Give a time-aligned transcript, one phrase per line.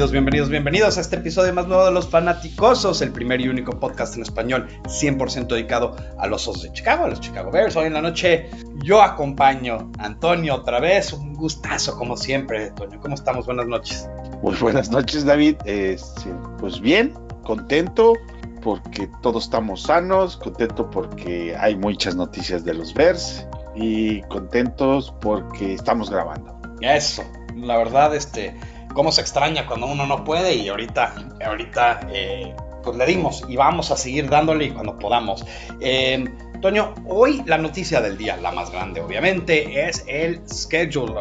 [0.00, 3.78] Bienvenidos, bienvenidos, bienvenidos a este episodio más nuevo de Los Fanaticosos, el primer y único
[3.78, 7.76] podcast en español 100% dedicado a los osos de Chicago, a los Chicago Bears.
[7.76, 8.48] Hoy en la noche
[8.82, 12.98] yo acompaño a Antonio otra vez, un gustazo como siempre, Antonio.
[12.98, 13.44] ¿Cómo estamos?
[13.44, 14.08] Buenas noches.
[14.42, 15.56] Muy buenas noches, David.
[15.66, 17.12] Este, pues bien,
[17.42, 18.14] contento
[18.62, 25.74] porque todos estamos sanos, contento porque hay muchas noticias de los Bears y contentos porque
[25.74, 26.58] estamos grabando.
[26.80, 27.22] Eso,
[27.54, 28.56] la verdad, este
[28.94, 33.56] cómo se extraña cuando uno no puede y ahorita, ahorita eh, pues le dimos y
[33.56, 35.44] vamos a seguir dándole cuando podamos.
[35.80, 36.24] Eh,
[36.60, 41.14] Toño, hoy la noticia del día, la más grande obviamente, es el schedule,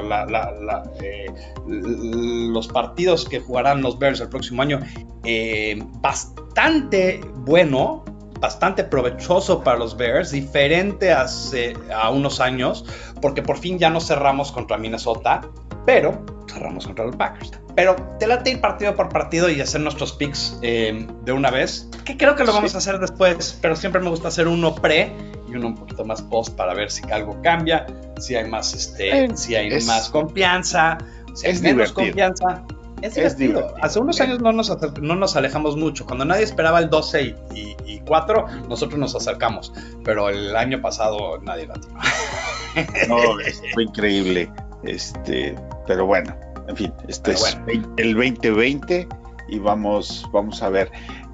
[1.01, 1.27] eh,
[1.71, 4.81] los partidos que jugarán los Bears el próximo año.
[6.01, 8.03] bastante bueno,
[8.39, 12.85] bastante provechoso para los Bears, diferente hace a unos años,
[13.21, 15.41] porque por fin ya no cerramos contra Minnesota,
[15.85, 17.51] pero cerramos contra los Packers.
[17.75, 21.89] Pero te late ir partido por partido y hacer nuestros picks eh, de una vez,
[22.05, 25.11] que creo que lo vamos a hacer después, pero siempre me gusta hacer uno pre
[25.47, 27.85] y uno un poquito más post para ver si algo cambia,
[28.19, 30.97] si hay más, este, si hay más confianza,
[31.33, 32.63] si hay menos confianza.
[33.01, 33.73] Es, divertido.
[33.81, 34.69] Hace unos años no nos,
[35.01, 36.05] no nos alejamos mucho.
[36.05, 39.71] Cuando nadie esperaba el 12 y, 4, nosotros nos acercamos.
[40.03, 41.73] Pero el año pasado nadie lo
[43.07, 43.17] No,
[43.73, 44.51] fue increíble.
[44.83, 45.55] Este,
[45.87, 46.35] pero bueno,
[46.67, 47.57] en fin, este es
[47.97, 49.07] el 2020
[49.49, 50.91] y vamos, vamos a ver.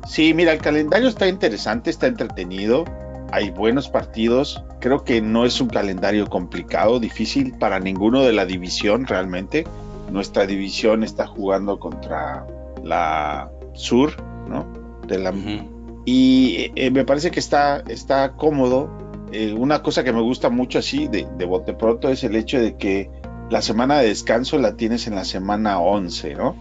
[0.08, 2.86] Sí, mira, el calendario está interesante, está entretenido,
[3.32, 4.64] hay buenos partidos.
[4.80, 9.66] Creo que no es un calendario complicado, difícil para ninguno de la división realmente.
[10.12, 12.46] Nuestra división está jugando contra
[12.84, 14.14] la Sur,
[14.48, 14.66] ¿no?
[15.08, 15.34] De la,
[16.06, 18.90] Y eh, me parece que está, está cómodo.
[19.32, 22.60] Eh, una cosa que me gusta mucho así de, de bote pronto es el hecho
[22.60, 23.10] de que
[23.50, 26.56] la semana de descanso la tienes en la semana 11, ¿no?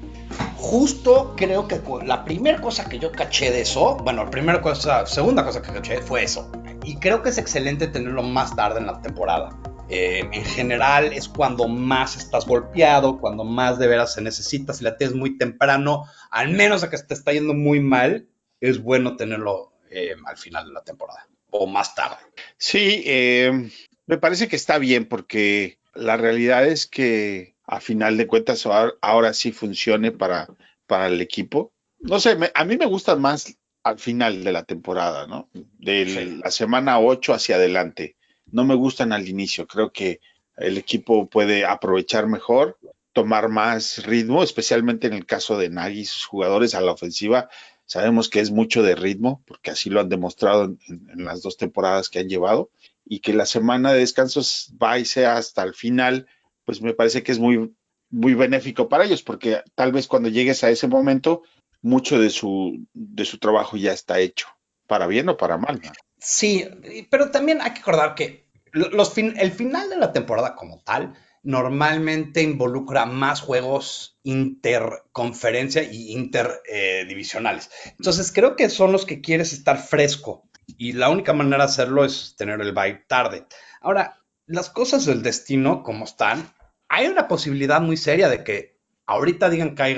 [0.57, 5.07] Justo creo que la primera cosa que yo caché de eso, bueno, la primera cosa,
[5.07, 6.51] segunda cosa que caché fue eso.
[6.85, 9.51] Y creo que es excelente tenerlo más tarde en la temporada.
[9.89, 14.73] Eh, en general es cuando más estás golpeado, cuando más de veras se necesita.
[14.73, 18.27] Si la tienes muy temprano, al menos a que te está yendo muy mal,
[18.61, 22.17] es bueno tenerlo eh, al final de la temporada o más tarde.
[22.57, 23.71] Sí, eh,
[24.07, 29.33] me parece que está bien porque la realidad es que a final de cuentas ahora,
[29.33, 30.49] sí funcione para,
[30.87, 31.73] para el equipo.
[32.01, 35.49] No sé, a mí me gusta más al final de la temporada, ¿no?
[35.53, 38.17] De la semana 8 hacia adelante.
[38.55, 39.67] No me gustan al inicio.
[39.67, 40.21] Creo que
[40.57, 42.79] el equipo puede aprovechar mejor,
[43.13, 47.49] tomar más ritmo, especialmente en el caso de Nagy, sus jugadores a la ofensiva.
[47.85, 52.09] Sabemos que es mucho de ritmo, porque así lo han demostrado en las dos temporadas
[52.09, 52.71] que han llevado
[53.05, 56.29] y que la semana de descansos va y sea hasta el final,
[56.65, 57.75] pues me parece que es muy,
[58.09, 61.43] muy benéfico para ellos, porque tal vez cuando llegues a ese momento,
[61.83, 64.47] mucho de su, de su trabajo ya está hecho,
[64.87, 65.83] para bien o para mal.
[66.19, 66.65] Sí,
[67.11, 68.44] pero también hay que recordar que
[68.75, 71.15] el final de la temporada como tal
[71.45, 77.71] normalmente involucra más juegos interconferencia y interdivisionales.
[77.99, 82.05] Entonces creo que son los que quieres estar fresco y la única manera de hacerlo
[82.05, 83.47] es tener el bye tarde.
[83.81, 86.51] Ahora, las cosas del destino como están,
[86.89, 89.97] hay una posibilidad muy seria de que ahorita digan que,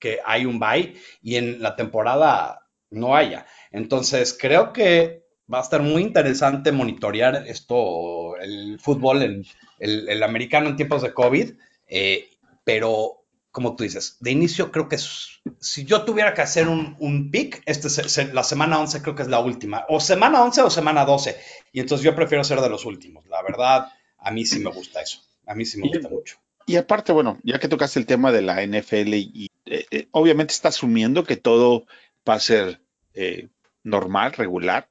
[0.00, 3.46] que hay un bye y en la temporada no haya.
[3.70, 5.21] Entonces, creo que
[5.52, 9.46] va a estar muy interesante monitorear esto, el fútbol, el,
[9.78, 11.52] el, americano en tiempos de COVID,
[11.88, 12.30] eh,
[12.64, 17.30] pero como tú dices, de inicio creo que si yo tuviera que hacer un, un
[17.30, 17.88] pick, este
[18.32, 21.36] la semana 11 creo que es la última, o semana 11 o semana 12,
[21.72, 23.26] y entonces yo prefiero ser de los últimos.
[23.26, 26.38] La verdad, a mí sí me gusta eso, a mí sí me gusta mucho.
[26.66, 30.54] Y aparte, bueno, ya que tocaste el tema de la NFL, y, eh, eh, obviamente
[30.54, 31.86] está asumiendo que todo
[32.26, 32.80] va a ser
[33.12, 33.48] eh,
[33.82, 34.88] normal, regular,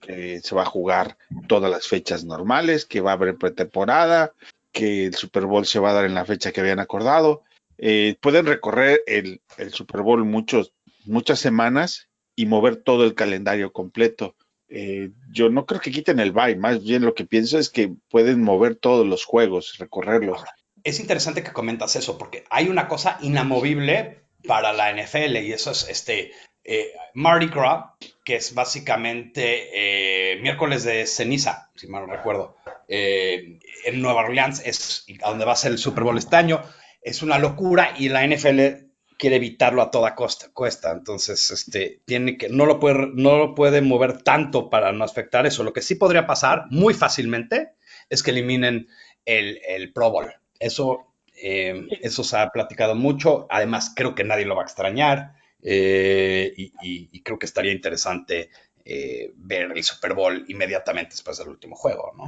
[0.00, 1.16] que se va a jugar
[1.46, 4.32] todas las fechas normales, que va a haber pretemporada,
[4.72, 7.42] que el Super Bowl se va a dar en la fecha que habían acordado
[7.78, 9.40] eh, pueden recorrer el,
[9.70, 10.72] Super Bowl muchos,
[11.04, 14.36] muchas semanas y mover todo el calendario completo.
[14.68, 17.92] Eh, yo no creo que quiten el bye, más bien lo que pienso es que
[18.08, 20.42] pueden mover todos los juegos, recorrerlos.
[20.82, 25.70] Es interesante que comentas eso, porque hay una cosa inamovible para la NFL y eso
[25.70, 26.32] es este
[26.64, 27.86] eh, Mardi Gras,
[28.24, 32.56] que es básicamente miércoles de ceniza, si mal no recuerdo.
[32.88, 36.62] eh, en Nueva Orleans, es donde va a ser el Super Bowl este año.
[37.02, 38.86] Es una locura y la NFL
[39.18, 40.90] quiere evitarlo a toda costa, cuesta.
[40.92, 45.46] Entonces, este, tiene que, no lo puede, no lo puede mover tanto para no afectar
[45.46, 45.64] eso.
[45.64, 47.74] Lo que sí podría pasar muy fácilmente
[48.10, 48.88] es que eliminen
[49.24, 50.32] el, el Pro Bowl.
[50.58, 51.06] Eso,
[51.42, 53.46] eh, eso se ha platicado mucho.
[53.50, 55.34] Además, creo que nadie lo va a extrañar.
[55.64, 58.50] Eh, y, creo que estaría interesante
[58.84, 62.12] eh, ver el Super Bowl inmediatamente después del último juego.
[62.16, 62.26] ¿no?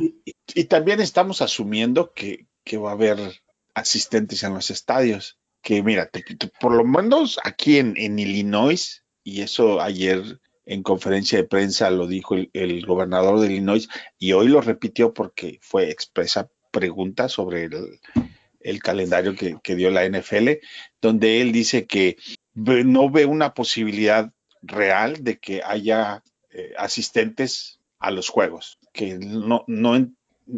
[0.54, 3.18] Y, también estamos asumiendo que, que va a haber
[3.74, 6.08] asistentes en los estadios que mira,
[6.60, 12.36] por lo menos aquí en, Illinois, y eso ayer en conferencia de prensa lo dijo
[12.36, 17.68] el, gobernador de Illinois, y hoy lo repitió porque fue expresa pregunta sobre
[18.60, 20.50] el, calendario que, dio la NFL,
[21.02, 22.16] donde él dice que
[22.56, 24.32] no ve una posibilidad
[24.62, 30.10] real de que haya eh, asistentes a los juegos, que no, no,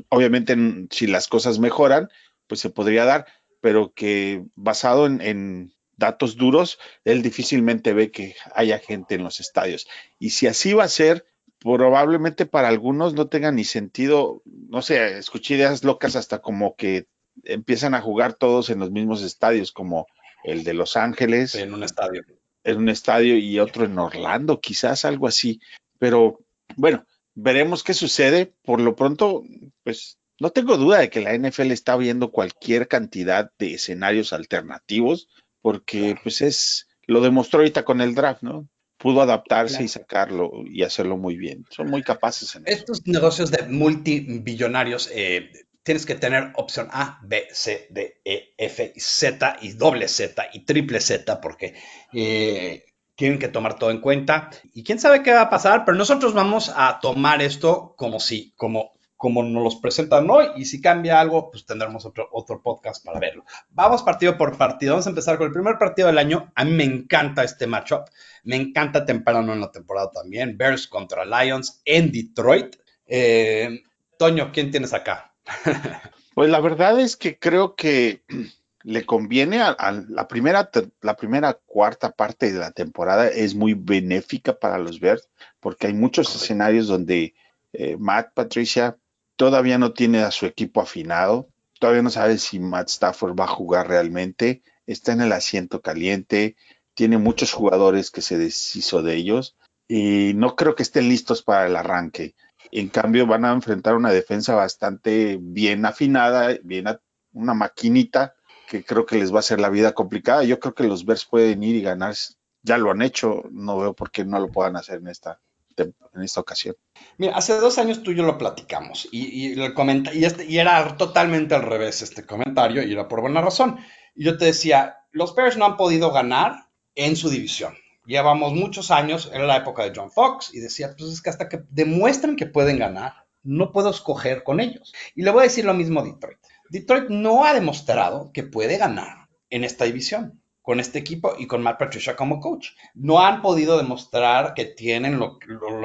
[0.08, 0.56] obviamente
[0.90, 2.08] si las cosas mejoran,
[2.46, 3.26] pues se podría dar,
[3.60, 9.88] pero que basado en, datos duros, él difícilmente ve que haya gente en los estadios.
[10.20, 11.26] Y si así va a ser,
[11.58, 17.08] probablemente para algunos no tenga ni sentido, no sé, escuché ideas locas hasta como que
[17.42, 20.06] empiezan a jugar todos en los mismos estadios, como
[20.44, 21.54] el de Los Ángeles.
[21.54, 22.24] En un estadio.
[22.64, 25.60] En un estadio y otro en Orlando, quizás algo así.
[25.98, 26.40] Pero
[26.76, 28.52] bueno, veremos qué sucede.
[28.62, 29.42] Por lo pronto,
[29.84, 35.28] pues no tengo duda de que la NFL está viendo cualquier cantidad de escenarios alternativos,
[35.60, 38.68] porque pues es, lo demostró ahorita con el draft, ¿no?
[38.98, 41.64] Pudo adaptarse y sacarlo y hacerlo muy bien.
[41.70, 45.50] Son muy capaces en Estos negocios de multibillonarios, eh,
[45.88, 50.66] tienes que tener opción A, B, C, D, E, F, Z y doble Z y
[50.66, 51.76] triple Z, porque
[52.12, 54.50] eh, tienen que tomar todo en cuenta.
[54.74, 58.52] Y quién sabe qué va a pasar, pero nosotros vamos a tomar esto como si,
[58.54, 63.02] como como nos los presentan hoy y si cambia algo, pues tendremos otro, otro podcast
[63.04, 63.44] para verlo.
[63.70, 64.92] Vamos partido por partido.
[64.92, 66.52] Vamos a empezar con el primer partido del año.
[66.54, 68.10] A mí me encanta este matchup.
[68.44, 70.58] Me encanta temprano en la temporada también.
[70.58, 72.76] Bears contra Lions en Detroit.
[73.06, 73.80] Eh,
[74.18, 75.28] Toño, ¿quién tienes acá?
[76.34, 78.22] pues la verdad es que creo que
[78.82, 79.76] le conviene a,
[80.08, 80.70] la primera
[81.02, 85.28] la primera cuarta parte de la temporada es muy benéfica para los Bears
[85.60, 87.34] porque hay muchos escenarios donde
[87.72, 88.96] eh, Matt Patricia
[89.36, 91.48] todavía no tiene a su equipo afinado,
[91.78, 96.56] todavía no sabe si Matt Stafford va a jugar realmente, está en el asiento caliente,
[96.94, 99.56] tiene muchos jugadores que se deshizo de ellos
[99.86, 102.34] y no creo que estén listos para el arranque.
[102.72, 106.86] En cambio, van a enfrentar una defensa bastante bien afinada, bien
[107.32, 108.34] una maquinita
[108.68, 110.44] que creo que les va a hacer la vida complicada.
[110.44, 112.14] Yo creo que los Bears pueden ir y ganar,
[112.62, 115.40] ya lo han hecho, no veo por qué no lo puedan hacer en esta,
[115.76, 116.76] en esta ocasión.
[117.16, 120.96] Mira, hace dos años tú y yo lo platicamos y, y, y, este, y era
[120.96, 123.78] totalmente al revés este comentario y era por buena razón.
[124.14, 127.74] Y yo te decía, los Bears no han podido ganar en su división.
[128.08, 131.46] Llevamos muchos años, era la época de John Fox, y decía, pues es que hasta
[131.50, 134.94] que demuestren que pueden ganar, no puedo escoger con ellos.
[135.14, 136.38] Y le voy a decir lo mismo a Detroit.
[136.70, 141.62] Detroit no ha demostrado que puede ganar en esta división con este equipo y con
[141.62, 142.68] Matt Patricia como coach.
[142.94, 145.38] No han podido demostrar que tienen lo,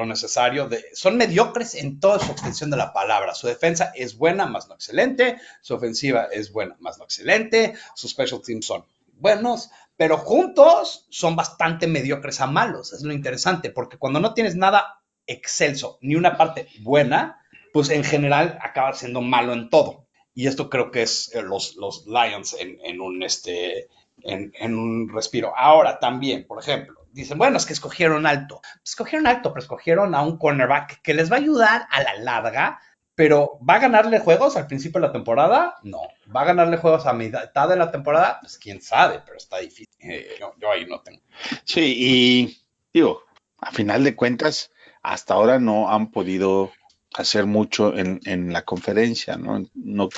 [0.06, 0.70] necesario.
[0.94, 3.34] Son mediocres en toda su extensión de la palabra.
[3.34, 5.36] Su defensa es buena, más no excelente.
[5.60, 7.74] Su ofensiva es buena, más no excelente.
[7.94, 8.86] Sus special teams son
[9.18, 12.92] buenos, pero juntos son bastante mediocres a malos.
[12.92, 17.40] Es lo interesante, porque cuando no tienes nada excelso ni una parte buena,
[17.72, 20.06] pues en general acaba siendo malo en todo.
[20.34, 23.88] Y esto creo que es eh, los, los Lions en, en un este
[24.22, 25.52] en, un respiro.
[25.56, 28.60] Ahora también, por ejemplo, dicen, bueno, es que escogieron alto.
[28.84, 32.80] Escogieron alto, pero escogieron a un cornerback que les va a ayudar a la larga,
[33.14, 35.76] pero ¿va a ganarle juegos al principio de la temporada?
[35.82, 36.00] No.
[36.34, 38.38] ¿Va a ganarle juegos a mitad de la temporada?
[38.40, 39.94] Pues quién sabe, pero está difícil.
[40.00, 41.20] Eh, yo, ahí no tengo.
[41.64, 43.22] Sí, y digo,
[43.58, 46.72] a final de cuentas, hasta ahora no han podido
[47.14, 49.64] hacer mucho en, en la conferencia, ¿no?
[49.74, 50.08] No,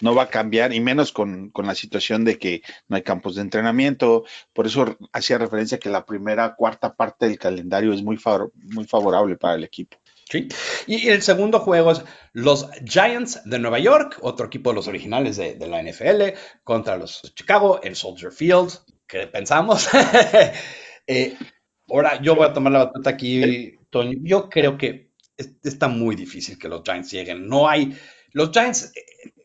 [0.00, 3.34] no va a cambiar, y menos con, con, la situación de que no hay campos
[3.34, 4.24] de entrenamiento.
[4.52, 8.20] Por eso hacía referencia que la primera cuarta parte del calendario es muy,
[8.54, 9.96] muy favorable para el equipo.
[10.32, 10.48] Sí.
[10.86, 15.36] Y el segundo juego es los Giants de Nueva York, otro equipo de los originales
[15.36, 18.70] de, de la NFL, contra los Chicago en Soldier Field.
[19.06, 19.90] ¿Qué pensamos?
[21.06, 21.36] eh,
[21.86, 24.16] ahora yo voy a tomar la batuta aquí, Tony.
[24.22, 27.46] Yo creo que está muy difícil que los Giants lleguen.
[27.46, 27.94] No hay.
[28.32, 28.90] Los Giants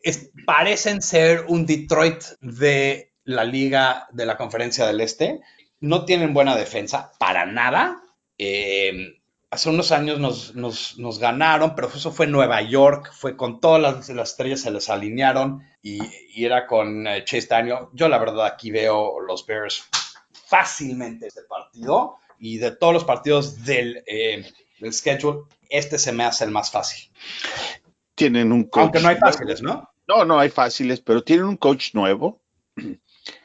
[0.02, 5.42] eh, parecen ser un Detroit de la liga de la conferencia del Este.
[5.80, 8.00] No tienen buena defensa para nada.
[8.38, 9.17] Eh,
[9.50, 13.80] hace unos años nos, nos, nos, ganaron, pero eso fue Nueva York, fue con todas
[13.80, 16.00] las, las estrellas se les alinearon y,
[16.34, 17.86] y era con eh, Chase Daniel.
[17.92, 19.84] Yo la verdad aquí veo los Bears
[20.46, 24.46] fácilmente este partido y de todos los partidos del, eh,
[24.80, 27.10] del schedule, este se me hace el más fácil.
[28.14, 28.82] Tienen un coach.
[28.82, 29.90] Aunque no hay fáciles, ¿no?
[30.06, 32.40] No, no hay fáciles, pero tienen un coach nuevo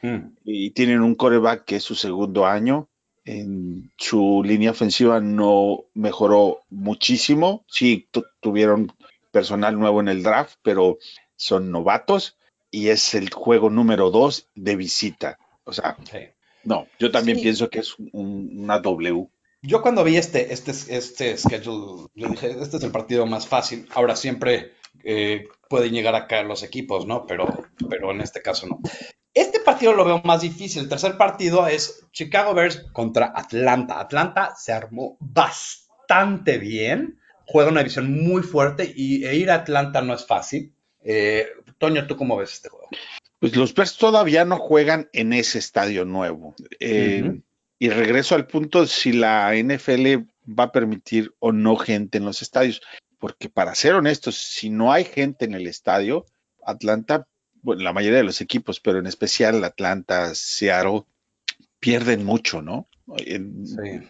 [0.02, 0.18] mm.
[0.44, 2.88] y tienen un coreback que es su segundo año
[3.24, 7.64] en su línea ofensiva no mejoró muchísimo.
[7.68, 8.08] Sí,
[8.40, 8.92] tuvieron
[9.30, 10.98] personal nuevo en el draft, pero
[11.36, 12.36] son novatos
[12.70, 15.38] y es el juego número dos de visita.
[15.64, 15.96] O sea,
[16.64, 19.28] no, yo también pienso que es una W.
[19.62, 23.88] Yo cuando vi este, este, este schedule, yo dije, este es el partido más fácil.
[23.94, 24.72] Ahora siempre
[25.04, 27.26] eh, pueden llegar a caer los equipos, ¿no?
[27.26, 27.46] Pero,
[27.88, 28.80] pero en este caso no.
[29.64, 30.82] Partido lo veo más difícil.
[30.82, 34.00] El tercer partido es Chicago Bears contra Atlanta.
[34.00, 37.18] Atlanta se armó bastante bien.
[37.46, 40.72] Juega una división muy fuerte y e ir a Atlanta no es fácil.
[41.02, 41.46] Eh,
[41.78, 42.88] Toño, ¿tú cómo ves este juego?
[43.40, 46.54] Pues los Bears todavía no juegan en ese estadio nuevo.
[46.80, 47.40] Eh,
[47.78, 52.42] y regreso al punto si la NFL va a permitir o no gente en los
[52.42, 52.80] estadios.
[53.18, 56.26] Porque para ser honestos, si no hay gente en el estadio,
[56.64, 57.26] Atlanta
[57.64, 61.04] bueno, la mayoría de los equipos, pero en especial Atlanta, Seattle,
[61.80, 62.88] pierden mucho, ¿no?
[63.16, 63.64] En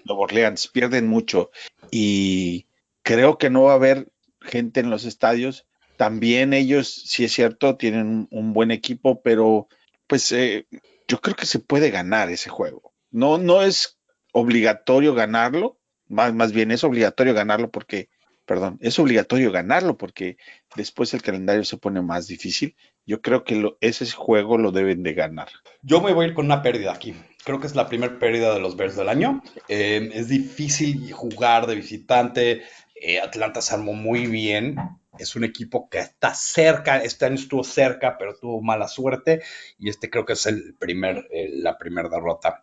[0.05, 1.51] Nueva Orleans pierden mucho
[1.91, 2.67] y
[3.03, 5.67] creo que no va a haber gente en los estadios.
[5.97, 9.69] También ellos, sí es cierto, tienen un buen equipo, pero
[10.09, 10.67] pues eh,
[11.07, 12.93] yo creo que se puede ganar ese juego.
[13.11, 13.99] No, no es
[14.33, 18.09] obligatorio ganarlo, más, más bien es obligatorio ganarlo porque,
[18.47, 20.39] perdón, es obligatorio ganarlo porque
[20.75, 25.15] después el calendario se pone más difícil yo creo que ese juego lo deben de
[25.15, 25.49] ganar.
[25.83, 27.15] Yo me voy a ir con una pérdida aquí.
[27.45, 29.43] Creo que es la primera pérdida de los Bears del año.
[29.69, 32.63] Eh, es difícil jugar de visitante.
[32.95, 34.77] Eh, Atlanta se armó muy bien.
[35.19, 37.03] Es un equipo que está cerca.
[37.03, 39.43] Este año estuvo cerca, pero tuvo mala suerte.
[39.79, 42.63] Y este creo que es el primer, eh, la primera derrota.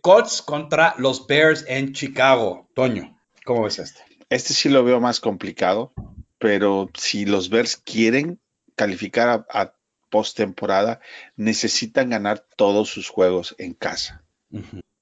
[0.00, 2.70] Colts contra los Bears en Chicago.
[2.74, 4.00] Toño, ¿cómo ves este?
[4.30, 5.92] Este sí lo veo más complicado,
[6.38, 8.38] pero si los Bears quieren
[8.78, 9.74] calificar a,
[10.10, 11.00] postemporada,
[11.36, 14.24] necesitan ganar todos sus juegos en casa.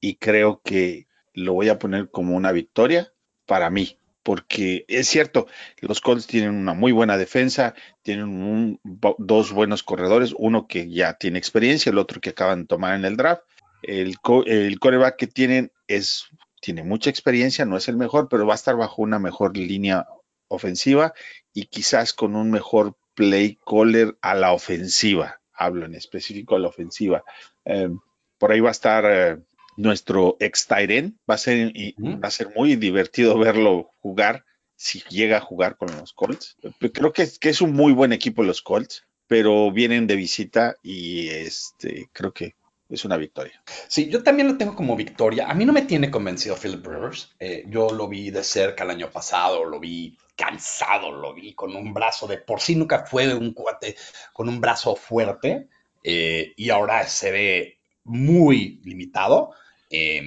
[0.00, 3.12] Y creo que lo voy a poner como una victoria
[3.47, 5.47] para mí, porque es cierto,
[5.78, 11.38] los Colts tienen una muy buena defensa, tienen dos buenos corredores, uno que ya tiene
[11.38, 13.42] experiencia, el otro que acaban de tomar en el draft.
[13.83, 14.16] El,
[14.47, 16.25] el coreback que tienen es,
[16.61, 20.09] tiene mucha experiencia, no es el mejor, pero va a estar bajo una mejor línea
[20.49, 21.14] ofensiva
[21.52, 25.40] y quizás con un mejor play caller a la ofensiva.
[25.52, 27.25] Hablo en específico a la ofensiva.
[27.64, 27.99] Em,
[28.38, 29.38] por ahí va a estar eh,
[29.76, 31.18] nuestro ex Tyren.
[31.28, 34.44] Va a ser va a ser muy divertido verlo jugar
[34.76, 36.56] si llega a jugar con los Colts.
[36.92, 41.28] Creo que, que es un muy buen equipo los Colts, pero vienen de visita y
[41.28, 42.54] este creo que
[42.88, 43.62] es una victoria.
[43.88, 45.50] Sí, yo también lo tengo como victoria.
[45.50, 47.35] A mí no me tiene convencido Philip Rivers.
[47.40, 51.75] Eh, yo lo vi de cerca el año pasado, lo vi cansado, lo vi con
[51.75, 53.97] un brazo de por sí nunca fue un cuate
[54.33, 55.69] con un brazo fuerte
[56.05, 59.52] eh, y ahora se ve muy limitado.
[59.90, 60.23] Eh,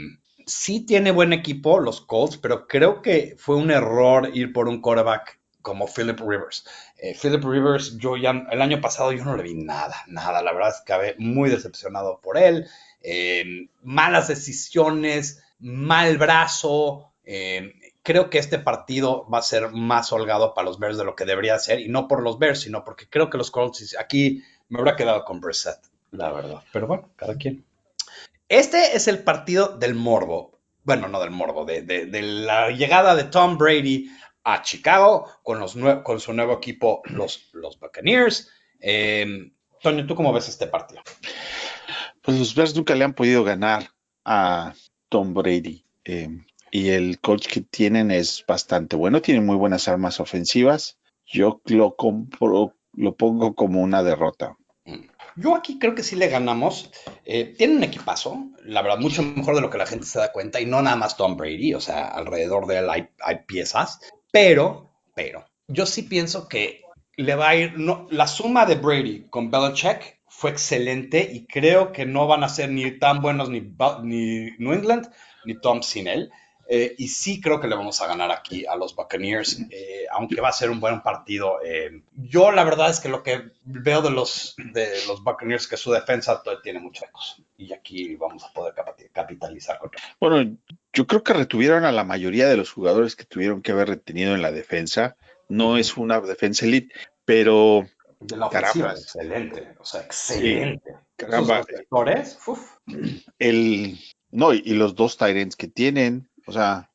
[0.46, 4.82] sí tiene buen equipo los Colts, pero creo que fue un error ir por un
[4.82, 6.66] quarterback como Philip Rivers.
[6.98, 10.42] Eh, Philip Rivers, yo ya el año pasado yo no le vi nada, nada.
[10.42, 12.68] La verdad es que muy decepcionado por él.
[13.84, 17.13] malas decisiones, mal brazo
[18.10, 21.25] creo que este partido va a ser más holgado para los Bears de lo que
[21.25, 24.80] debería ser, y no por los Bears, sino porque creo que los Colts aquí me
[24.80, 25.78] habrá quedado con Brissett,
[26.10, 26.63] la verdad.
[26.74, 27.63] Pero bueno, cada quien.
[28.48, 30.58] Este es el partido del morbo.
[30.84, 34.10] Bueno, no del morbo, de, la llegada de Tom Brady
[34.44, 38.50] a Chicago con, su nuevo equipo, los, Buccaneers.
[38.80, 39.51] Eh,
[39.84, 41.04] Toño, ¿tú cómo ves este partido?
[42.24, 43.92] Pues los Bears nunca le han podido ganar
[44.25, 44.74] a
[45.10, 45.86] Tom Brady.
[46.06, 46.39] Eh,
[46.71, 50.97] y el coach que tienen es bastante bueno, tiene muy buenas armas ofensivas.
[51.25, 54.57] Yo lo compro, lo pongo como una derrota.
[54.85, 55.07] Mm.
[55.35, 56.91] Yo aquí creo que sí le ganamos.
[57.23, 60.31] Eh, tiene un equipazo, la verdad, mucho mejor de lo que la gente se da
[60.31, 63.99] cuenta, y no nada más Tom Brady, o sea, alrededor de él hay, piezas,
[64.31, 66.81] pero, pero, yo sí pienso que
[67.15, 71.91] le va a ir, no, la suma de Brady con Belichick fue excelente y creo
[71.93, 73.61] que no van a ser ni tan buenos ni,
[74.03, 75.09] ni New England
[75.45, 76.31] ni Tom sin él.
[76.71, 80.39] Eh, y sí creo que le vamos a ganar aquí a los Buccaneers, eh, aunque
[80.39, 81.57] va a ser un buen partido.
[81.65, 85.67] Eh, yo la verdad es que lo que veo de los, de los Buccaneers es
[85.67, 87.41] que su defensa tiene muchos ecos.
[87.57, 88.75] Y aquí vamos a poder
[89.11, 90.57] capitalizar contra Bueno,
[90.93, 94.35] yo creo que retuvieron a la mayoría de los jugadores que tuvieron que haber retenido
[94.35, 95.17] en la defensa.
[95.47, 96.93] No es una defensa elite,
[97.25, 97.88] pero
[98.19, 99.01] de la ofensiva, Caramba.
[99.01, 100.93] excelente, o sea, excelente.
[101.15, 101.55] caramba.
[101.55, 102.77] Esos receptores, uf.
[103.39, 103.97] el
[104.31, 106.89] no, y, y los dos Tyrants que tienen, o sea,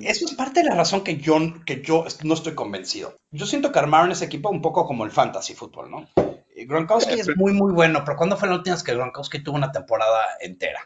[0.00, 3.16] Eso es parte de la razón que yo, que yo no estoy convencido.
[3.30, 6.08] Yo siento que armaron ese equipo un poco como el fantasy fútbol, ¿no?
[6.54, 9.42] Eh, Gronkowski Eh, es muy, muy bueno, pero ¿cuándo fue la última vez que Gronkowski
[9.42, 10.80] tuvo una temporada entera?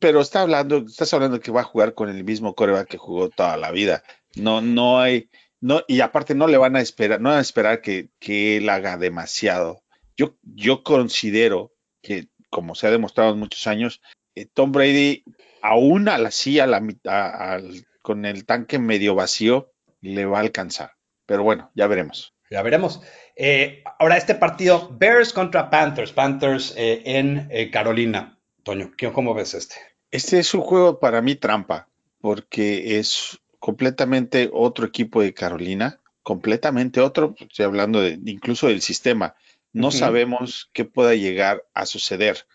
[0.00, 3.28] pero está hablando, estás hablando que va a jugar con el mismo coreback que jugó
[3.28, 4.02] toda la vida.
[4.36, 7.80] No, no hay, no, y aparte no le van a esperar, no van a esperar
[7.80, 9.82] que, que él haga demasiado.
[10.16, 11.72] Yo, yo considero
[12.02, 14.00] que, como se ha demostrado en muchos años,
[14.34, 15.24] eh, Tom Brady,
[15.64, 17.62] aún a la sí, a la mitad,
[18.02, 20.92] con el tanque medio vacío, le va a alcanzar.
[21.24, 22.34] Pero bueno, ya veremos.
[22.50, 23.00] Ya veremos.
[23.34, 28.38] Eh, ahora, este partido, Bears contra Panthers, Panthers eh, en eh, Carolina.
[28.62, 29.76] Toño, ¿qué- ¿cómo ves este?
[30.10, 31.88] Este es un juego para mí trampa,
[32.20, 39.34] porque es completamente otro equipo de Carolina, completamente otro, estoy hablando de, incluso del sistema.
[39.72, 42.46] No sabemos qué pueda llegar a suceder.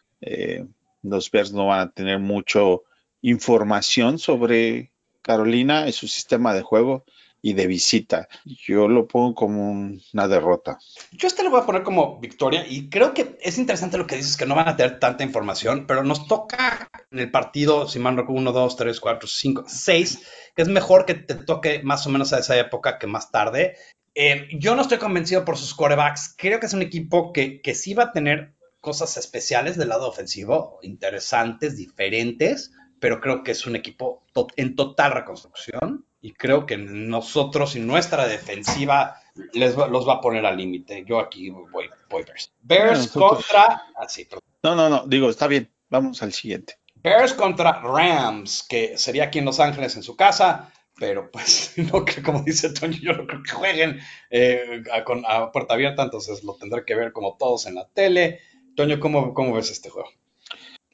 [1.02, 2.84] Los Bears no van a tener mucho
[3.22, 7.04] información sobre Carolina y su sistema de juego
[7.42, 8.28] y de visita.
[8.44, 10.78] Yo lo pongo como un- una derrota.
[11.12, 14.18] Yo este lo voy a poner como victoria y creo que es interesante lo que
[14.18, 17.98] dices, que no van a tener tanta información, pero nos toca en el partido, si
[18.00, 20.22] mal no recuerdo, 1, 2, 3, 4, 5, 6,
[20.56, 23.78] que es mejor que te toque más o menos a esa época que más tarde.
[24.16, 26.36] Eh, yo no estoy convencido por sus quarterbacks.
[26.38, 30.10] Creo que es un equipo que, que sí va a tener cosas especiales del lado
[30.10, 36.66] ofensivo, interesantes, diferentes, pero creo que es un equipo to- en total reconstrucción y creo
[36.66, 39.16] que nosotros y nuestra defensiva
[39.54, 41.04] les va- los va a poner al límite.
[41.06, 42.52] Yo aquí voy, voy Bears.
[42.62, 43.84] Bears contra...
[43.96, 44.28] ah, sí.
[44.64, 45.72] No, no, no, digo, está bien.
[45.90, 46.78] Vamos al siguiente.
[46.96, 52.04] Bears contra Rams, que sería aquí en Los Ángeles en su casa, pero pues no
[52.04, 56.04] creo, como dice Toño, yo no creo que jueguen eh, a, con, a puerta abierta,
[56.04, 58.42] entonces lo tendré que ver como todos en la tele.
[58.76, 60.10] Toño, ¿cómo, cómo ves este juego?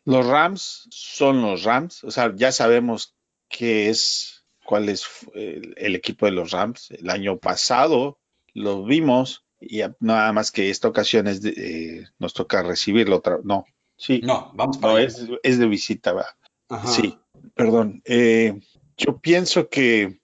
[0.05, 3.15] Los Rams son los Rams, o sea, ya sabemos
[3.49, 6.91] qué es, cuál es el, el equipo de los Rams.
[6.91, 8.19] El año pasado
[8.53, 13.39] lo vimos y nada más que esta ocasión es de, eh, nos toca recibirlo otra,
[13.43, 13.65] no,
[13.97, 16.25] sí, No, vamos para no es, es de visita, va.
[16.69, 16.87] Ajá.
[16.87, 17.17] Sí,
[17.53, 18.01] perdón.
[18.05, 18.59] Eh,
[18.97, 20.19] yo pienso que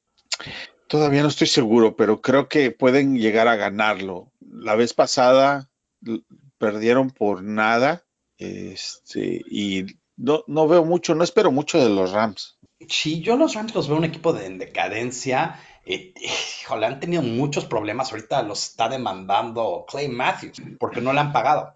[0.87, 4.31] todavía no estoy seguro, pero creo que pueden llegar a ganarlo.
[4.39, 5.69] La vez pasada
[6.57, 8.05] perdieron por nada,
[8.41, 9.85] este, y
[10.17, 12.57] no, veo mucho, no espero mucho de los Rams.
[12.87, 15.59] Sí, yo los Rams los veo un equipo de, en decadencia.
[15.85, 16.13] Eh,
[16.67, 18.11] han tenido muchos problemas.
[18.11, 21.75] Ahorita los está demandando Clay Matthews porque no le han pagado.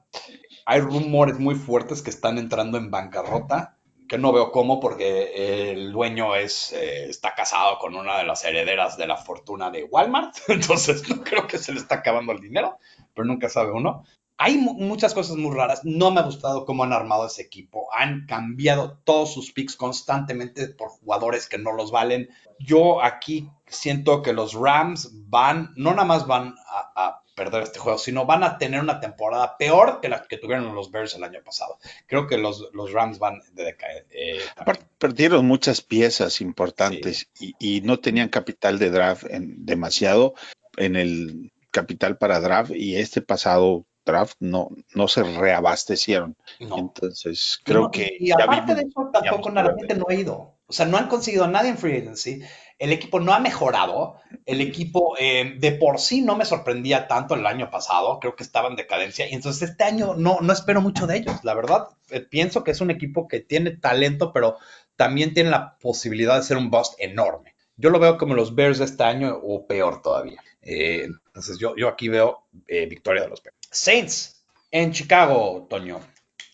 [0.65, 3.77] Hay rumores muy fuertes que están entrando en bancarrota,
[4.09, 8.43] que no veo cómo porque el dueño es, eh, está casado con una de las
[8.43, 10.35] herederas de la fortuna de Walmart.
[10.47, 12.79] Entonces no creo que se le está acabando el dinero,
[13.13, 14.03] pero nunca sabe uno.
[14.37, 15.81] Hay mu- muchas cosas muy raras.
[15.83, 17.87] No me ha gustado cómo han armado ese equipo.
[17.93, 22.29] Han cambiado todos sus picks constantemente por jugadores que no los valen.
[22.59, 27.79] Yo aquí siento que los Rams van, no nada más van a, a perder este
[27.79, 31.23] juego, sino van a tener una temporada peor que la que tuvieron los Bears el
[31.25, 31.77] año pasado.
[32.07, 34.05] Creo que los, los Rams van de decaer.
[34.11, 40.33] eh, Aparte, perdieron muchas piezas importantes y, y no tenían capital de draft en, demasiado
[40.77, 46.35] en el capital para draft y este pasado draft no, no se reabastecieron.
[46.59, 46.77] no.
[46.77, 50.55] Entonces, creo No, que y aparte vimos- de eso, tampoco gente no ha ido.
[50.67, 52.41] O sea, no han conseguido a nadie en free agency.
[52.79, 54.15] El equipo no ha mejorado.
[54.45, 58.19] El equipo eh, de por sí no me sorprendía tanto el año pasado.
[58.19, 59.29] Creo que estaba en decadencia.
[59.29, 61.35] Y entonces este año no, no espero mucho de ellos.
[61.43, 64.57] La verdad, eh, pienso que es un equipo que tiene talento, pero
[64.95, 67.53] también tiene la posibilidad de ser un bust enorme.
[67.77, 70.41] Yo lo veo como los Bears de este año o peor todavía.
[70.63, 72.43] Eh, entonces yo, yo aquí veo
[72.89, 73.54] victoria de los Bears.
[73.71, 75.99] Saints en Chicago, Toño.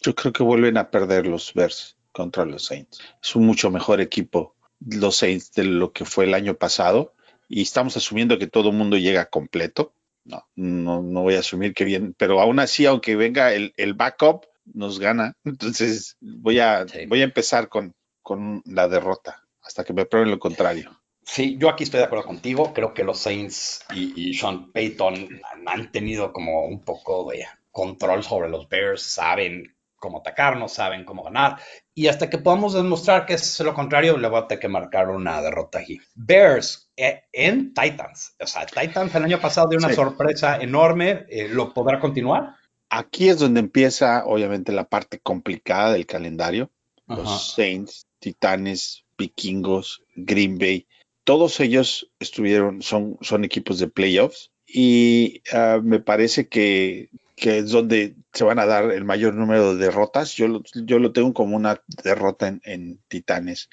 [0.02, 3.00] Yo creo que vuelven a perder los Bears contra los Saints.
[3.22, 7.14] Es un mucho mejor equipo los Saints de lo que fue el año pasado
[7.48, 9.94] y estamos asumiendo que todo el mundo llega completo.
[10.24, 13.94] No, no, no voy a asumir que bien, pero aún así, aunque venga el, el
[13.94, 15.34] backup, nos gana.
[15.44, 17.06] Entonces voy a, Sí.
[17.08, 21.01] voy a empezar con, con la derrota hasta que me prueben lo contrario.
[21.24, 22.74] Sí, yo aquí estoy de acuerdo contigo.
[22.74, 25.14] Creo que los Saints y, y Sean Payton
[25.54, 31.06] han- han tenido como un poco de control sobre los Bears, saben cómo atacarnos, saben
[31.06, 31.58] cómo ganar.
[31.94, 35.10] Y hasta que podamos demostrar que es lo contrario, le voy a tener que marcar
[35.10, 36.00] una derrota aquí.
[36.16, 38.36] Bears eh, en Titans.
[38.40, 39.96] O sea, Titans el año pasado dio una Sí.
[39.96, 41.26] sorpresa enorme.
[41.30, 42.56] Eh, ¿Lo podrá continuar?
[42.90, 46.72] Aquí es donde empieza, obviamente, la parte complicada del calendario.
[47.08, 47.22] Ajá.
[47.22, 50.88] Los Saints, Titanes, Vikingos, Green Bay,
[51.32, 58.44] todos ellos estuvieron, son, equipos de playoffs y uh, me parece que, es donde se
[58.44, 60.36] van a dar el mayor número de derrotas.
[60.36, 63.70] Yo lo, tengo como una derrota en, en Titanes.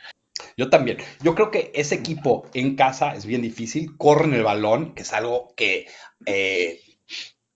[0.57, 0.99] Yo también.
[1.21, 3.97] Yo creo que ese equipo en casa es bien difícil.
[3.97, 5.89] Corren el balón, que es algo que
[6.27, 6.81] eh,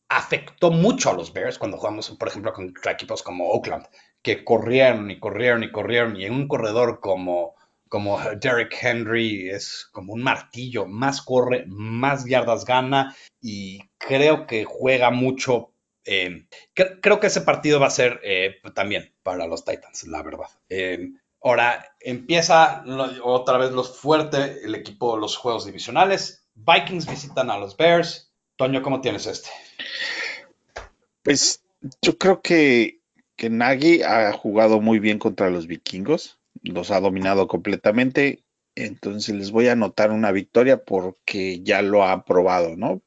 [0.09, 3.87] afectó mucho a los Bears cuando jugamos, por ejemplo, contra equipos como Oakland,
[4.21, 6.17] que corrieron y corrieron y corrieron.
[6.17, 7.55] Y en un corredor como,
[7.93, 10.87] como Derek Henry es como un martillo.
[10.87, 13.15] Más corre, más yardas gana.
[13.39, 15.75] Y creo que juega mucho.
[16.07, 20.23] Eh, cre creo que ese partido va a ser eh, también para los Titans, la
[20.23, 20.49] verdad.
[20.71, 21.11] Eh,
[21.45, 22.83] Ahora empieza
[23.25, 26.47] otra vez los fuerte el equipo los juegos divisionales.
[26.55, 28.33] Vikings visitan a los Bears.
[28.57, 29.51] Toño, ¿cómo tienes este?
[31.23, 31.63] Pues
[32.01, 33.01] yo creo que,
[33.37, 36.39] que Nagy ha jugado muy bien contra los vikingos.
[36.63, 38.45] Los ha dominado completamente.
[38.75, 43.03] Entonces les voy a anotar una victoria porque ya lo ha probado, ¿no?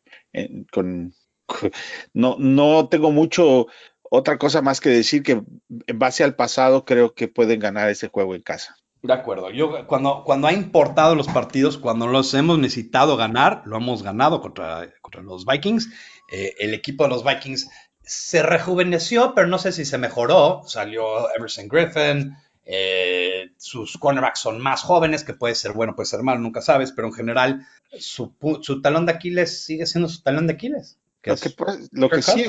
[0.71, 1.13] Con,
[2.13, 3.67] no, no tengo mucho
[4.09, 5.41] otra cosa más que decir que
[5.87, 8.75] en base al pasado creo que pueden ganar ese juego en casa.
[9.01, 9.51] De acuerdo.
[9.51, 14.41] Yo cuando, cuando ha importado los partidos, cuando los hemos necesitado ganar, lo hemos ganado
[14.41, 15.91] contra, contra los Vikings.
[16.31, 17.69] Eh, el equipo de los Vikings
[18.01, 20.61] se rejuveneció, pero no sé si se mejoró.
[20.65, 22.35] Salió Everson Griffin.
[22.65, 26.91] Eh, sus cornerbacks son más jóvenes, que puede ser bueno, puede ser malo, nunca sabes,
[26.91, 27.67] pero en general
[27.99, 30.97] su, su talón de Aquiles sigue siendo su talón de Aquiles.
[31.23, 32.45] Lo que, pues, lo que sí.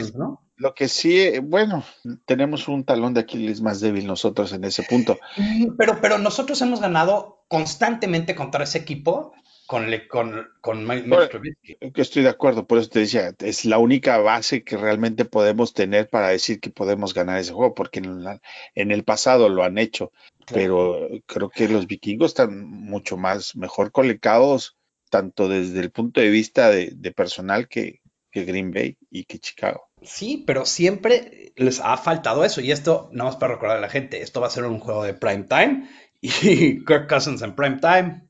[0.59, 1.85] Lo que sí, bueno,
[2.25, 5.19] tenemos un talón de Aquiles más débil nosotros en ese punto.
[5.79, 9.33] Pero, pero nosotros hemos ganado constantemente contra ese equipo
[9.67, 13.79] con, le, con, con bueno, que estoy de acuerdo, por eso te decía, es la
[13.79, 18.25] única base que realmente podemos tener para decir que podemos ganar ese juego, porque en,
[18.25, 18.41] la,
[18.75, 20.13] en el pasado lo han hecho,
[20.45, 20.55] claro.
[20.55, 24.77] pero creo que los vikingos están mucho más mejor colocados,
[25.11, 28.01] tanto desde el punto de vista de, de personal que,
[28.31, 29.89] que Green Bay y que Chicago.
[30.03, 32.61] Sí, pero siempre les ha faltado eso.
[32.61, 35.05] Y esto, nada más para recordar a la gente, esto va a ser un juego
[35.05, 35.89] de prime time.
[36.21, 36.31] Y
[36.85, 38.26] Kirk Cousins en prime time,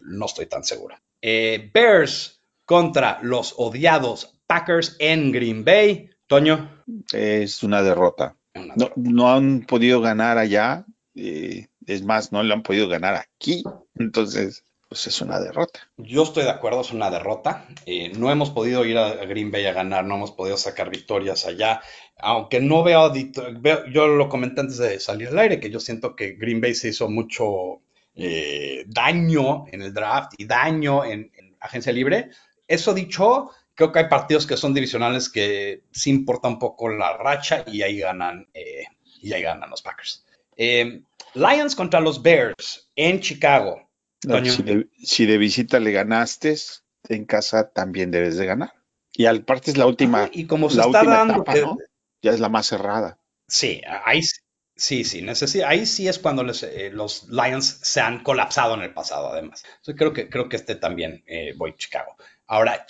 [0.00, 1.00] no estoy tan segura.
[1.20, 6.10] Eh, Bears contra los odiados Packers en Green Bay.
[6.26, 6.84] Toño.
[7.12, 8.36] Es una derrota.
[8.54, 8.92] Una derrota.
[8.96, 10.86] No, no, han podido ganar allá.
[11.14, 13.62] Eh, es más, no lo han podido ganar aquí.
[13.94, 15.80] Entonces, pues es una derrota.
[15.96, 17.66] Yo estoy de acuerdo, es una derrota.
[17.86, 21.46] Eh, no hemos podido ir a Green Bay a ganar, no hemos podido sacar victorias
[21.46, 21.80] allá.
[22.18, 23.12] Aunque no veo,
[23.60, 26.74] veo yo lo comenté antes de salir al aire, que yo siento que Green Bay
[26.74, 27.82] se hizo mucho
[28.14, 32.30] eh, daño en el draft y daño en, en, agencia libre.
[32.68, 37.16] Eso dicho, creo que hay partidos que son divisionales que sí importa un poco la
[37.16, 38.84] racha y ahí ganan, eh,
[39.20, 40.24] y ahí ganan los Packers.
[40.56, 41.02] Eh,
[41.34, 43.88] Lions contra los Bears en Chicago.
[44.24, 46.56] No, si, de, si, de, visita le ganaste,
[47.08, 48.72] en casa también debes de ganar.
[49.12, 50.24] Y al parte es la última.
[50.24, 51.42] Ah, y como se está dando.
[51.42, 51.76] Etapa.
[52.22, 53.18] Ya es la más cerrada.
[53.48, 54.22] Sí, ahí
[54.76, 58.82] sí, sí, necesita, ahí sí es cuando les, eh, los Lions se han colapsado en
[58.82, 59.64] el pasado, además.
[59.66, 62.16] Entonces creo que, creo que este también eh, voy a Chicago.
[62.46, 62.86] Ahora,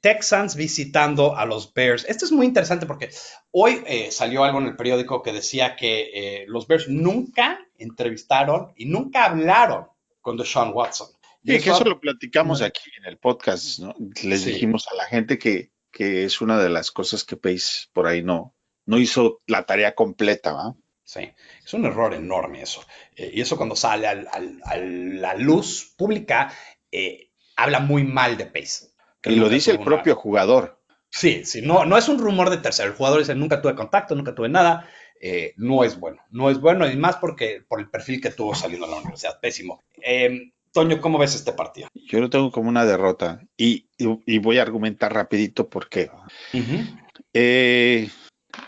[0.00, 2.04] Texans visitando a los Bears.
[2.08, 3.10] Esto es muy interesante porque
[3.52, 8.86] hoy eh, salió algo en el periódico que decía que los Bears nunca entrevistaron y
[8.86, 9.86] nunca hablaron
[10.20, 11.06] con Deshaun Watson.
[11.44, 12.66] Y, y eso, que eso lo platicamos no.
[12.66, 13.94] aquí en el podcast, ¿no?
[14.24, 14.50] Les sí.
[14.50, 18.24] dijimos a la gente que, que, es una de las cosas que Pace por ahí
[18.24, 18.52] no,
[18.86, 20.74] no hizo la tarea completa, ¿va?
[21.06, 21.20] Sí,
[21.64, 22.84] es un error enorme eso.
[23.14, 26.52] Eh, y eso cuando sale al, al, a la luz pública,
[26.90, 28.88] eh, habla muy mal de Pace.
[29.22, 30.82] Y lo dice el propio jugador.
[31.08, 32.90] Sí, sí, no, no es un rumor de tercero.
[32.90, 34.90] El jugador dice, nunca tuve contacto, nunca tuve nada.
[35.20, 36.20] Eh, no es bueno.
[36.30, 39.38] No es bueno y más porque por el perfil que tuvo saliendo a la universidad.
[39.40, 39.84] Pésimo.
[40.02, 41.88] Eh, Toño, ¿cómo ves este partido?
[41.94, 46.10] Yo lo tengo como una derrota y, y, y voy a argumentar rapidito por qué.
[46.52, 47.06] Uh -huh.
[47.32, 48.10] eh,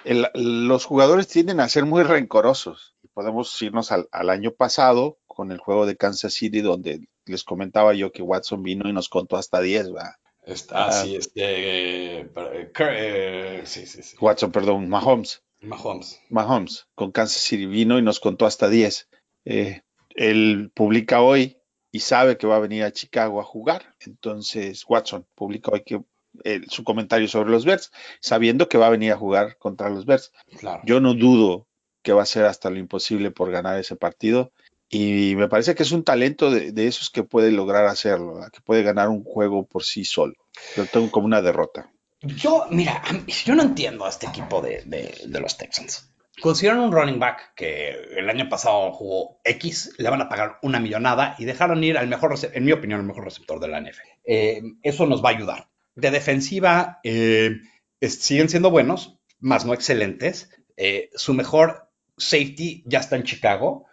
[0.04, 2.94] el, los jugadores tienden a ser muy rencorosos.
[3.14, 7.94] Podemos irnos al, al, año pasado con el juego de Kansas City donde les comentaba
[7.94, 10.12] yo que Watson vino y nos contó hasta 10, ¿verdad?
[10.48, 14.16] Está, ah, sí, este, eh, eh, sí, sí, sí.
[14.18, 15.42] Watson, perdón, Mahomes.
[15.60, 16.22] Mahomes.
[16.30, 19.08] Mahomes, con Kansas City vino y nos contó hasta 10.
[19.44, 19.82] Eh,
[20.14, 21.58] él publica hoy
[21.92, 23.94] y sabe que va a venir a Chicago a jugar.
[24.00, 26.00] Entonces, Watson publica hoy que
[26.44, 30.06] eh, su comentario sobre los Bears, sabiendo que va a venir a jugar contra los
[30.06, 30.32] Bears.
[30.58, 30.82] Claro.
[30.84, 31.66] Yo no dudo
[32.02, 34.52] que va a ser hasta lo imposible por ganar ese partido.
[34.90, 38.50] Y me parece que es un talento de, de esos que puede lograr hacerlo, ¿verdad?
[38.50, 40.34] que puede ganar un juego por sí solo.
[40.76, 41.90] Lo tengo como una derrota.
[42.22, 43.02] Yo, mira,
[43.44, 46.10] yo no entiendo a este equipo de, de, de los Texans.
[46.40, 50.80] consiguieron un running back que el año pasado jugó X, le van a pagar una
[50.80, 54.08] millonada y dejaron ir al mejor, en mi opinión, el mejor receptor de la NFL.
[54.24, 55.68] Eh, eso nos va a ayudar.
[56.00, 57.60] De defensiva, eh,
[58.00, 60.50] siguen siendo buenos, más no excelentes.
[60.76, 63.86] Eh, su mejor safety ya está en Chicago.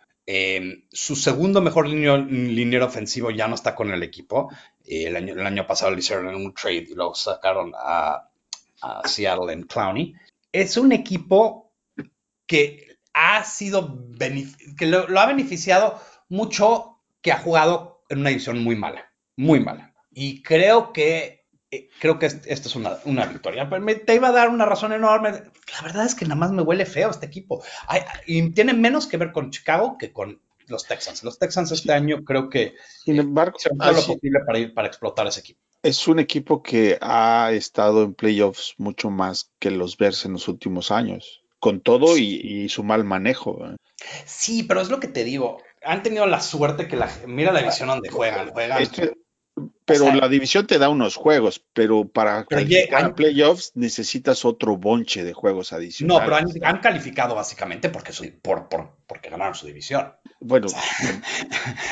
[0.91, 4.49] su segundo mejor liniero, ofensivo ya no está con el equipo.
[4.85, 8.29] el, año, el, año, pasado le hicieron un trade y lo sacaron a,
[8.81, 10.13] a Seattle en Clowney.
[10.51, 11.73] Es un equipo
[12.47, 14.09] que ha sido,
[14.77, 19.93] que lo, ha beneficiado mucho, que ha jugado en una división muy mala, muy mala.
[20.11, 23.65] Y creo que, eh, creo que esta es una, una victoria.
[23.65, 25.31] Me, te iba a dar una razón enorme.
[25.31, 27.63] La verdad es que nada más me huele feo este equipo.
[28.25, 31.23] y tiene menos que ver con Chicago que con los Texans.
[31.23, 34.87] Los Texans este año creo que Sin embargo, hicieron todo lo posible para ir para
[34.87, 35.59] explotar ese equipo.
[35.83, 40.47] Es un equipo que ha estado en playoffs mucho más que los Bears en los
[40.47, 43.65] últimos años con todo y, su mal manejo.
[43.65, 43.75] ¿eh?
[44.25, 45.57] Sí, pero es lo que te digo.
[45.83, 48.83] Han tenido la suerte que la mira la división donde juegan, juegan.
[49.85, 55.33] Pero la división te da unos juegos, pero para pero playoffs necesitas otro bonche de
[55.33, 56.21] juegos adicionales.
[56.21, 58.67] No, pero han, calificado básicamente porque, por,
[59.07, 60.11] porque ganaron su división.
[60.41, 60.67] Bueno,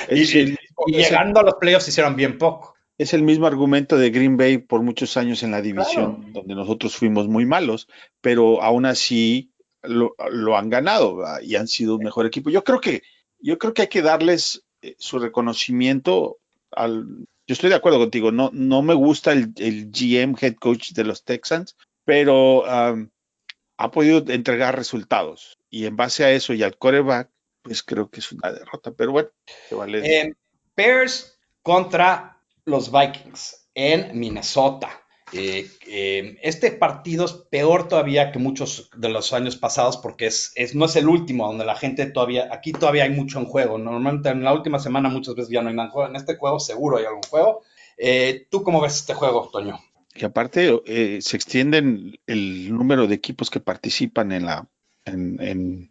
[0.09, 0.55] y,
[0.87, 2.75] llegando a los playoffs hicieron bien poco.
[2.97, 6.95] Es el mismo argumento de Green Bay por muchos años en la división, donde nosotros
[6.95, 7.87] fuimos muy malos,
[8.21, 10.15] pero aún así lo,
[10.57, 12.49] han ganado y han sido un mejor equipo.
[12.49, 13.01] Yo creo que,
[13.39, 16.37] yo creo que hay que darles eh, su reconocimiento
[16.71, 17.27] al.
[17.47, 19.53] Yo estoy de acuerdo contigo, no, no me gusta el,
[19.91, 21.75] GM head coach de los Texans,
[22.05, 25.57] pero ha podido entregar resultados.
[25.69, 27.29] Y en base a eso y al coreback,
[27.61, 28.91] pues creo que es una derrota.
[28.91, 29.29] Pero bueno,
[29.71, 29.99] vale.
[30.05, 30.33] Eh,
[30.75, 35.02] Bears contra los Vikings en Minnesota.
[35.33, 40.53] Eh, eh, este partido es peor todavía que muchos de los años pasados porque es,
[40.75, 43.77] no es el último donde la gente todavía, aquí todavía hay mucho en juego.
[43.77, 46.09] Normalmente en la última semana muchas veces ya no hay nada en juego.
[46.09, 47.63] En este juego seguro hay algún juego.
[47.97, 49.79] Eh, ¿Tú cómo ves este juego, Toño?
[50.13, 50.81] Que aparte
[51.21, 54.67] se extienden el número de equipos que participan en la
[55.05, 55.89] en,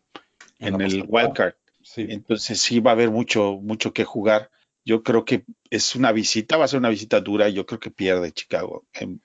[0.61, 1.55] en, el wildcard.
[1.97, 4.51] Entonces sí va a haber mucho, mucho que jugar
[4.85, 7.49] yo creo que es una visita, va a ser una visita dura.
[7.49, 9.21] Yo creo que pierde Chicago en,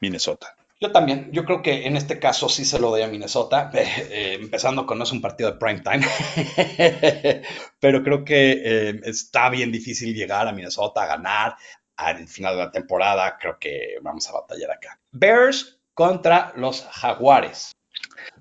[0.00, 0.56] Minnesota.
[0.80, 4.38] Yo también, yo creo que en este caso sí se lo doy a Minnesota, eh,
[4.40, 6.06] empezando con no es un partido de prime time,
[7.80, 11.56] pero creo que eh, está bien difícil llegar a Minnesota a ganar
[11.96, 14.98] al final de la temporada, creo que vamos a batallar acá.
[15.12, 17.72] Bears contra los Jaguares.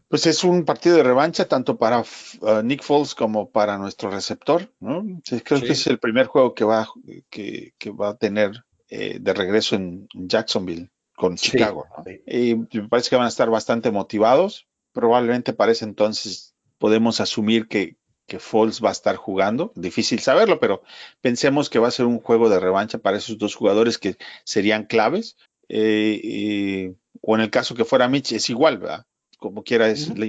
[0.09, 4.73] Pues es un partido de revancha tanto para uh, Nick Foles como para nuestro receptor,
[4.79, 5.05] ¿no?
[5.43, 6.87] creo que es el primer juego que va,
[7.29, 11.85] que, va a tener eh, de regreso en Jacksonville con Chicago.
[12.25, 14.67] Y me parece que van a estar bastante motivados.
[14.93, 19.71] Probablemente para ese entonces podemos asumir que, que Foles va a estar jugando.
[19.75, 20.81] Difícil saberlo, pero
[21.21, 24.85] pensemos que va a ser un juego de revancha para esos dos jugadores que serían
[24.85, 25.37] claves.
[25.69, 25.75] o
[27.35, 29.05] en el caso que fuera Mitch, es igual, ¿verdad?
[29.39, 30.25] Como quiera es la,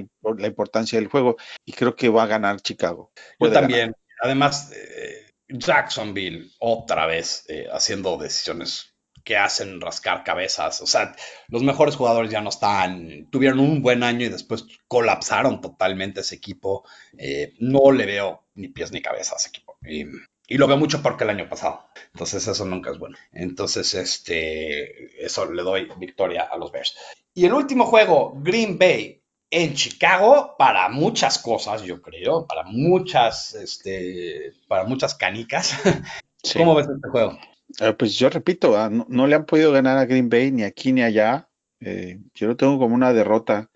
[0.47, 3.11] importancia del juego y creo que va a ganar Chicago.
[3.39, 3.95] Yo también.
[4.23, 8.91] Además, eh, Jacksonville otra vez eh, haciendo decisiones
[9.23, 10.81] que hacen rascar cabezas.
[10.81, 11.15] O sea,
[11.47, 16.35] los mejores jugadores ya no están, tuvieron un buen año y después colapsaron totalmente ese
[16.35, 16.83] equipo.
[17.17, 19.77] Eh, no le veo ni pies ni cabeza a ese equipo.
[19.83, 20.05] Y,
[20.47, 21.87] y lo veo mucho porque el año pasado.
[22.13, 23.17] Entonces eso nunca es bueno.
[23.31, 26.95] Entonces, este, eso le doy victoria a los Bears.
[27.33, 33.53] Y el último juego, Green Bay en Chicago, para muchas cosas, yo creo, para muchas,
[33.55, 35.77] este, para muchas canicas.
[36.57, 37.37] ¿Cómo ves este juego?
[37.79, 40.91] Eh, pues yo repito, ah, no, le han podido ganar a Green Bay ni aquí
[40.91, 41.49] ni allá.
[41.79, 43.69] Eh, yo lo tengo como una derrota.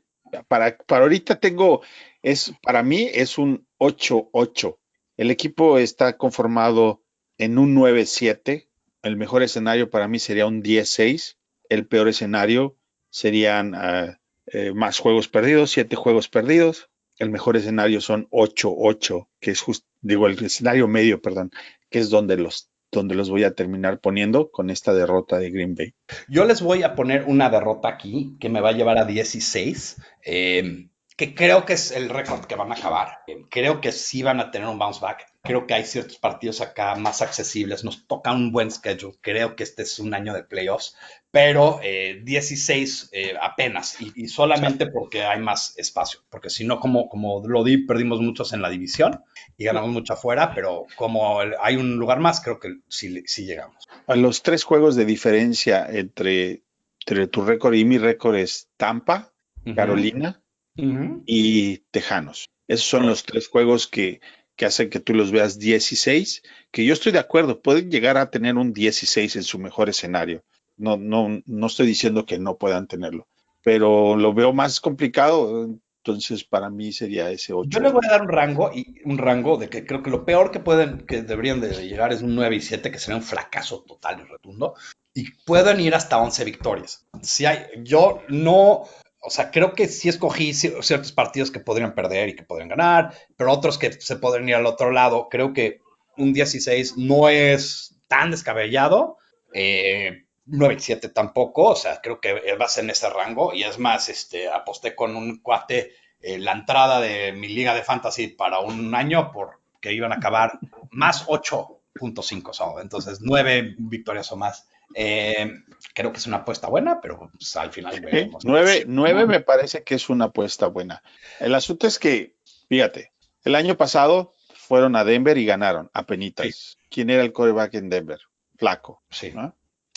[0.48, 1.82] Para, para ahorita tengo,
[2.22, 4.78] es, para mí es un 8-8.
[5.18, 7.02] El equipo está conformado
[7.38, 8.68] en un 9-7.
[9.02, 11.38] El mejor escenario para mí sería un 10-6.
[11.70, 12.76] El peor escenario
[13.10, 16.90] serían ah, eh, más juegos perdidos, 7 juegos perdidos.
[17.18, 21.52] El mejor escenario son 8-8, que es justo, digo, el escenario medio, perdón,
[21.90, 25.76] que es donde los donde los voy a terminar poniendo con esta derrota de Green
[25.76, 25.94] Bay.
[26.30, 30.02] Yo les voy a poner una derrota aquí que me va a llevar a 16.
[30.24, 33.20] Eh, que creo que es el récord que van a acabar.
[33.50, 35.26] Creo que sí van a tener un bounce back.
[35.44, 37.86] Creo que hay ciertos partidos acá más accesibles.
[37.86, 39.16] Nos toca un buen schedule.
[39.22, 40.98] Creo que este es un año de playoffs,
[41.32, 46.20] pero 16 eh, eh, apenas y, solamente porque hay más espacio.
[46.30, 49.24] Porque si no, como, como lo di, perdimos muchos en la división
[49.58, 53.88] y ganamos mucho afuera, pero como hay un lugar más, creo que sí, sí llegamos.
[54.08, 56.64] A los tres juegos de diferencia entre,
[57.06, 59.32] entre tu récord y mi récord es Tampa,
[59.76, 60.42] Carolina
[60.76, 62.50] y Tejanos.
[62.68, 64.22] Esos son los tres juegos que,
[64.56, 68.30] que hacen que tú los veas 16, que yo estoy de acuerdo, pueden llegar a
[68.30, 70.44] tener un 16 en su mejor escenario.
[70.78, 73.28] No, no, no estoy diciendo que no puedan tenerlo,
[73.64, 75.70] pero lo veo más complicado.
[76.06, 77.70] Entonces, para mí sería ese 8.
[77.70, 80.24] Yo le voy a dar un rango y un rango de que creo que lo
[80.24, 83.24] peor que pueden, que deberían de llegar es un 9 y 7, que sería un
[83.24, 84.76] fracaso total y rotundo.
[85.14, 87.08] Y pueden ir hasta 11 victorias.
[87.22, 88.84] Si hay, yo no,
[89.26, 93.14] o sea, creo que sí escogí ciertos partidos que podrían perder y que podrían ganar,
[93.36, 95.30] pero otros que se podrían ir al otro lado.
[95.30, 95.82] Creo que
[96.16, 99.18] un 16 no es tan descabellado.
[99.54, 103.52] Eh, 9 y 7 tampoco, o sea, creo que va a ser en ese rango.
[103.52, 107.82] Y es más, este, aposté con un cuate eh, la entrada de mi liga de
[107.82, 110.60] fantasy para un año porque iban a acabar
[110.92, 114.68] más 8.5, entonces 9 victorias o más.
[114.94, 115.52] Eh,
[115.94, 118.44] creo que es una apuesta buena, pero pues, al final veremos.
[118.46, 118.86] 9,
[119.26, 121.02] me parece que es una apuesta buena.
[121.40, 122.36] El asunto es que,
[122.70, 126.78] fíjate, el año pasado fueron a Denver y ganaron a penitas.
[126.90, 128.20] ¿Quién era el coreback en Denver?
[128.58, 129.04] Flaco.
[129.10, 129.34] Sí.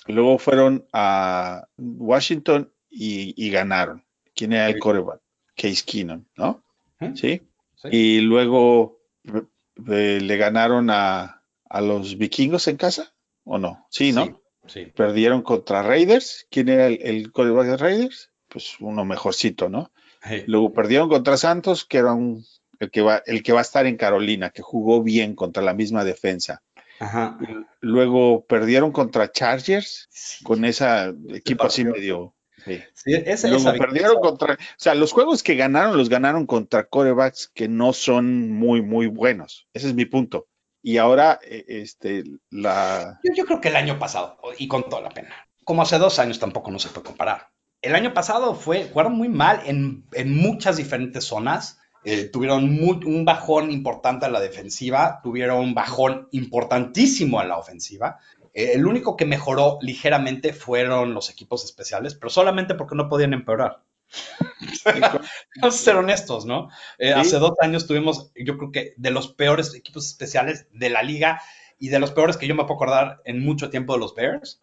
[0.07, 4.05] Luego fueron a Washington y, ganaron.
[4.35, 5.20] ¿Quién era el coreback?
[5.57, 6.62] Case Keenum, ¿no?
[7.14, 7.42] ¿Sí?
[7.90, 9.01] Y luego
[9.77, 11.42] le ganaron a,
[11.81, 13.12] los vikingos en casa,
[13.44, 13.87] ¿o no?
[13.90, 14.40] Sí, ¿no?
[14.68, 14.87] Sí.
[14.94, 16.46] Perdieron contra Raiders.
[16.50, 18.31] ¿Quién era el, coreback de Raiders?
[18.48, 19.92] Pues uno mejorcito, ¿no?
[20.46, 22.44] Luego perdieron contra Santos, que era un,
[22.81, 25.74] el, que va, el que va a estar en Carolina, que jugó bien contra la
[25.74, 26.62] misma defensa.
[27.81, 30.09] Luego perdieron contra Chargers
[30.42, 32.35] con ese equipo así medio.
[32.64, 32.83] Sí.
[33.44, 34.54] Luego perdieron contra.
[34.54, 39.07] O sea, los juegos que ganaron los ganaron contra corebacks que no son muy, muy
[39.07, 39.68] buenos.
[39.72, 40.48] Ese es mi punto.
[40.83, 43.21] Y ahora, e, este, la.
[43.35, 46.38] Yo, creo que el año pasado, y con toda la pena, como hace dos años
[46.38, 47.49] tampoco no se puede comparar.
[47.83, 53.25] El año pasado fue, jugaron muy mal en, en muchas diferentes zonas eh, tuvieron un
[53.25, 58.19] bajón importante a la defensiva, tuvieron un bajón importantísimo a la ofensiva.
[58.55, 63.35] Eh, el único que mejoró ligeramente fueron los equipos especiales, pero solamente porque no podían
[63.35, 63.83] empeorar.
[65.61, 66.68] Vamos a ser honestos, ¿no?
[66.99, 71.03] Eh, hace dos años tuvimos, yo creo que de los peores equipos especiales de la
[71.03, 71.40] liga
[71.79, 74.61] y de los peores que yo me puedo acordar en mucho tiempo de los Bears.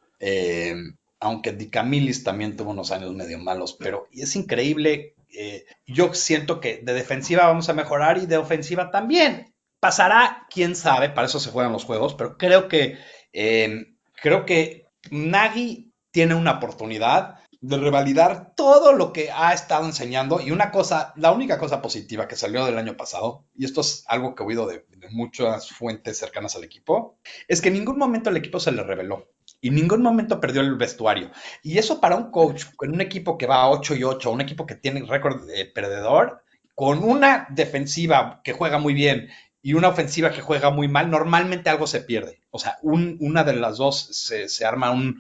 [1.19, 6.81] aunque Dicamilis también tuvo unos años medio malos, pero es increíble eh, yo siento que
[6.83, 9.53] de defensiva vamos a mejorar y de ofensiva también.
[9.79, 12.97] Pasará, quién sabe, para eso se juegan los juegos, pero creo que,
[13.33, 20.39] em, creo que Nagy tiene una oportunidad de revalidar todo lo que ha estado enseñando
[20.39, 24.03] y una cosa, la única cosa positiva que salió del año pasado, y esto es
[24.07, 28.31] algo que he oído de, muchas fuentes cercanas al equipo, es que en ningún momento
[28.31, 29.27] el equipo se le reveló
[29.61, 31.29] y en ningún momento perdió el vestuario.
[31.61, 34.41] Y eso para un coach, con un equipo que va a 8 y 8, un
[34.41, 39.29] equipo que tiene récord de perdedor, con una defensiva que juega muy bien
[39.61, 42.41] y una ofensiva que juega muy mal, normalmente algo se pierde.
[42.49, 45.19] O sea, una de las dos se, arma un,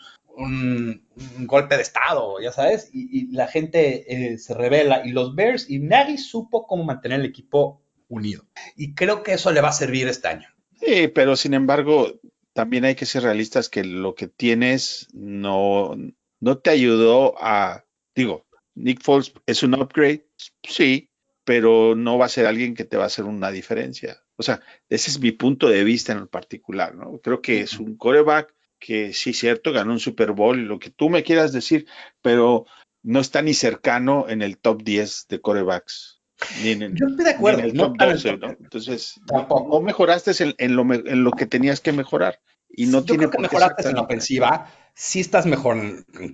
[1.45, 5.05] golpe de estado, ya sabes, y, la gente eh, se revela.
[5.05, 8.45] Y los Bears y nadie supo cómo mantener el equipo unido.
[8.75, 10.47] Y creo que eso le va a servir este año.
[10.79, 12.19] Sí, pero sin embargo,
[12.53, 15.95] también hay que ser realistas que lo que tienes no,
[16.39, 18.45] no te ayudó a, digo,
[18.75, 20.27] Nick Foles es un upgrade,
[20.63, 21.09] sí,
[21.43, 24.23] pero no va a ser alguien que te va a hacer una diferencia.
[24.37, 27.19] O sea, ese es mi punto de vista en el particular, ¿no?
[27.19, 28.54] Creo que es un coreback
[28.85, 31.87] que sí, cierto, ganó un Super Bowl, lo que tú me quieras decir,
[32.21, 32.65] pero
[33.03, 36.15] no está ni cercano en el top 10 de corebacks
[36.63, 37.61] yo estoy de acuerdo.
[37.63, 42.39] Entonces, no, mejoraste en, lo, que tenías que mejorar.
[42.69, 44.71] Y no yo creo que mejoraste en la ofensiva.
[44.93, 46.31] Sí estás mejor en, en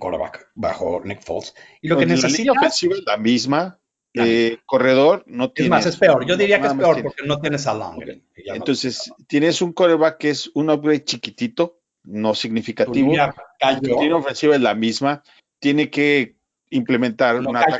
[0.54, 1.54] bajo Nick Foles.
[1.80, 2.32] Y lo que necesitas...
[2.32, 3.78] La línea ofensiva es la misma.
[4.14, 5.66] Eh, corredor no tiene.
[5.66, 6.26] Es más, es peor.
[6.26, 8.02] Yo diría que es peor porque no tienes a Long.
[8.34, 13.12] Entonces, tienes un coreback que es un upgrade chiquitito, no significativo.
[13.60, 15.22] La línea ofensiva es la misma.
[15.58, 16.36] Tiene que
[16.70, 17.78] implementar un ataque.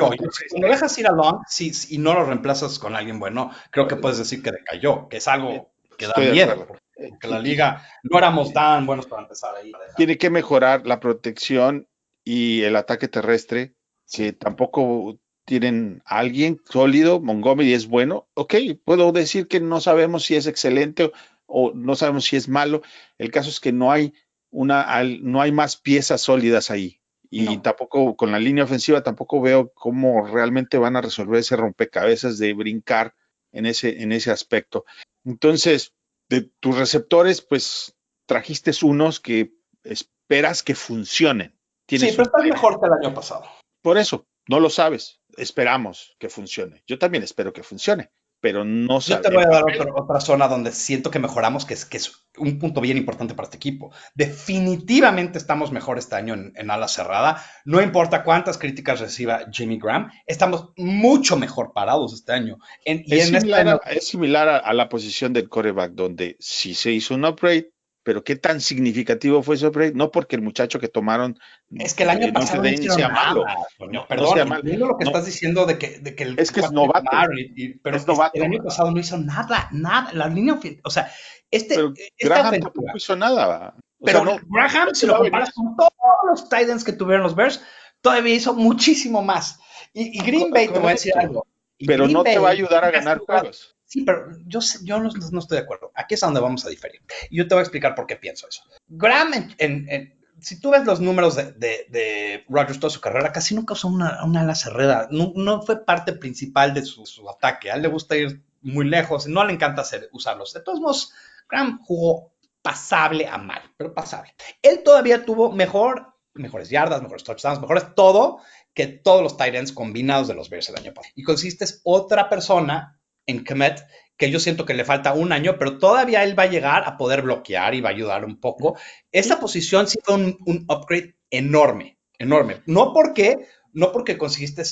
[0.51, 3.97] Cuando dejas ir a Long si, y no lo reemplazas con alguien bueno, creo que
[3.97, 6.67] puedes decir que decayó, que es algo que da miedo.
[6.95, 9.73] Porque la liga no éramos tan buenos para empezar ahí.
[9.97, 11.89] Tiene que mejorar la protección
[12.25, 13.75] y el ataque terrestre,
[14.11, 17.21] que tampoco tienen a alguien sólido.
[17.21, 18.29] Montgomery es bueno.
[18.35, 21.11] Ok, puedo decir que no sabemos si es excelente
[21.53, 22.83] o, no sabemos si es malo.
[23.19, 24.15] El caso es que no hay
[24.51, 24.87] una,
[25.21, 27.03] no hay más piezas sólidas ahí
[27.35, 32.37] y tampoco con la línea ofensiva tampoco veo cómo realmente van a resolver ese rompecabezas
[32.37, 33.15] de brincar
[33.53, 34.85] en ese, en ese aspecto.
[35.25, 35.95] Entonces,
[36.29, 37.97] de tus receptores, pues
[38.27, 41.59] trajiste unos que esperas que funcionen.
[41.89, 43.47] sí, pero está mejor que el año pasado.
[43.81, 45.23] Por eso, no lo sabes.
[45.39, 46.83] esperamos que funcione.
[46.87, 48.11] Yo también espero que funcione,
[48.43, 51.75] pero no Yo te voy a dar otra, otra, zona donde siento que mejoramos, que
[51.75, 53.93] es, que es un punto bien importante para este equipo.
[54.17, 57.41] Definitivamente estamos mejor este año en, en, ala cerrada.
[57.65, 62.59] No importa cuántas críticas reciba Jimmy Graham, estamos mucho mejor parados este año.
[62.85, 63.91] En, es, en similar este...
[63.91, 67.72] a, es, similar a, a, la posición del coreback, donde si se hizo un upgrade,
[68.03, 71.39] pero qué tan significativo fue ese upgrade, no porque el muchacho que tomaron
[71.79, 73.45] es que el año pasado no, no sea malo,
[73.91, 74.87] no, perdón, no malo.
[74.87, 77.75] lo que estás diciendo de que, de que el es que es novato, y, y,
[77.79, 81.11] pero es novato, el año pasado no hizo nada, nada, la línea, o sea,
[81.51, 83.75] este pero Graham tampoco hizo nada.
[83.99, 85.93] O pero sea, Graham, si lo comparas con todos
[86.29, 87.63] los Titans que tuvieron los Bears,
[88.01, 89.61] todavía hizo muchísimo más.
[89.93, 91.47] Y, y Green Bay, te voy a decir algo.
[91.87, 93.77] pero Green no Bay, te va a ayudar a ganar juegos.
[93.93, 95.93] Sí, pero yo, yo no, no, estoy de acuerdo.
[95.95, 97.03] Aquí es donde vamos a diferir.
[97.29, 98.63] Y yo te voy a explicar por qué pienso eso.
[98.89, 103.03] Graham, en, en, en, si tú ves los números de, de, de, Rodgers toda su
[103.03, 105.09] carrera, casi nunca usó una, una ala cerrada.
[105.11, 107.71] No, no, fue parte principal de su, su, ataque.
[107.71, 109.27] A él le gusta ir muy lejos.
[109.27, 110.55] No le encanta hacer, usarlos.
[110.55, 111.13] De todos modos,
[111.51, 112.33] Graham jugó
[112.63, 114.35] pasable a mal, pero pasable.
[114.63, 118.41] Él todavía tuvo mejor, mejores yardas, mejores touchdowns, mejores todo
[118.73, 121.13] que todos los tight ends combinados de los Bears el año pasado.
[121.15, 125.79] Y consistes otra persona en Kemet, que yo siento que le falta un año, pero
[125.79, 128.79] todavía él va a llegar a poder bloquear y va a ayudar un poco.
[129.11, 132.63] Esta posición sí fue un, un upgrade enorme, enorme.
[132.67, 134.63] No porque, no porque conseguiste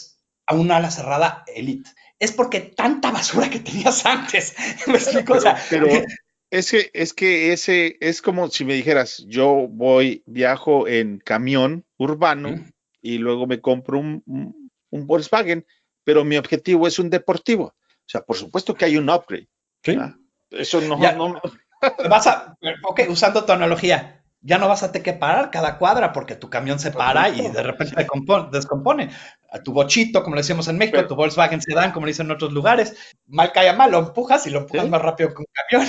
[0.47, 4.55] a una ala cerrada elite, es porque tanta basura que tenías antes.
[4.87, 5.35] ¿Me explico?
[5.35, 5.87] Pero, o sea, pero
[6.51, 11.85] es que, es que ese es como si me dijeras, yo voy, viajo en camión
[11.97, 12.71] urbano ¿Mm?
[13.03, 15.67] y luego me compro un, un, un Volkswagen,
[16.05, 17.75] pero mi objetivo es un deportivo.
[18.11, 19.47] O sea, por supuesto que hay un upgrade.
[19.85, 19.97] Sí.
[20.51, 21.13] Eso no, Ya.
[21.13, 21.41] no,
[22.11, 26.13] vas a, ok, usando tu analogía, ya no vas a tener que parar cada cuadra
[26.13, 29.11] porque tu camión se para y de repente se compone- descompone.
[29.53, 32.27] A tu bochito, como le decíamos en México, Pero- tu Volkswagen Sedan, como le dicen
[32.27, 32.97] en otros lugares,
[33.27, 34.91] mal calla mal, lo empujas y lo empujas Sí.
[34.91, 35.89] más rápido que un camión.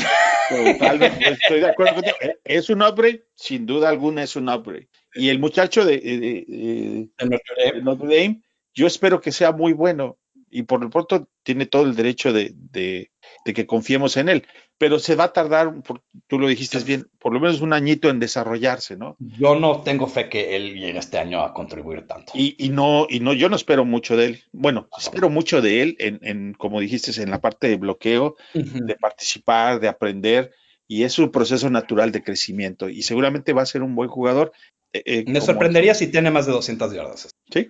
[1.41, 2.15] estoy de acuerdo contigo.
[2.21, 4.89] Eh, Es un upgrade, sin duda alguna es un upgrade.
[5.15, 8.41] Y el muchacho de, de- de- de Notre Dame,
[8.75, 10.17] yo espero que sea muy bueno
[10.51, 13.11] y por lo pronto tiene todo el derecho de, de-
[13.45, 14.45] de que confiemos en él.
[14.77, 18.09] Pero se va a tardar, por- tú lo dijiste bien, por lo menos un añito
[18.09, 19.15] en desarrollarse, ¿no?
[19.19, 22.33] Yo no tengo fe que él llegue este año a contribuir tanto.
[22.35, 24.43] Y, y no, y no, yo no espero mucho de él.
[24.51, 28.95] Bueno, espero mucho de él en, en, como dijiste, en la parte de bloqueo, de
[28.95, 30.51] participar, de aprender,
[30.87, 32.89] y es un proceso natural de crecimiento.
[32.89, 34.51] Y seguramente va a ser un buen jugador.
[34.93, 37.29] eh, eh, Me sorprendería si tiene más de 200 yardas.
[37.53, 37.69] Sí,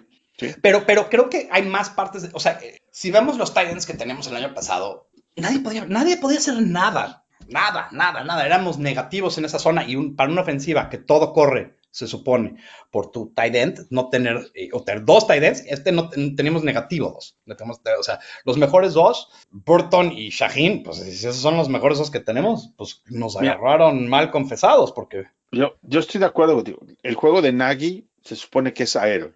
[0.61, 3.85] Pero, pero creo que hay más partes, de- o sea, eh, si vemos los Titans
[3.85, 8.45] que teníamos el año pasado, nadie podía, nadie podía hacer nada, nada, nada, nada.
[8.45, 12.55] Éramos negativos en esa zona y un- para una ofensiva que todo corre, se supone,
[12.89, 16.35] por tu tight end, no tener, eh, o tener dos tight ends, este no ten-
[16.37, 17.37] tenemos negativo dos.
[17.45, 21.67] Le tenemos- o sea, los mejores dos, Burton y Shaheen, pues si esos son los
[21.67, 23.53] mejores dos que tenemos, pues nos Mira.
[23.53, 25.25] agarraron mal confesados, porque...
[25.51, 26.79] yo, yo estoy de acuerdo contigo.
[27.03, 29.33] El juego de Nagy se supone que es aéreo,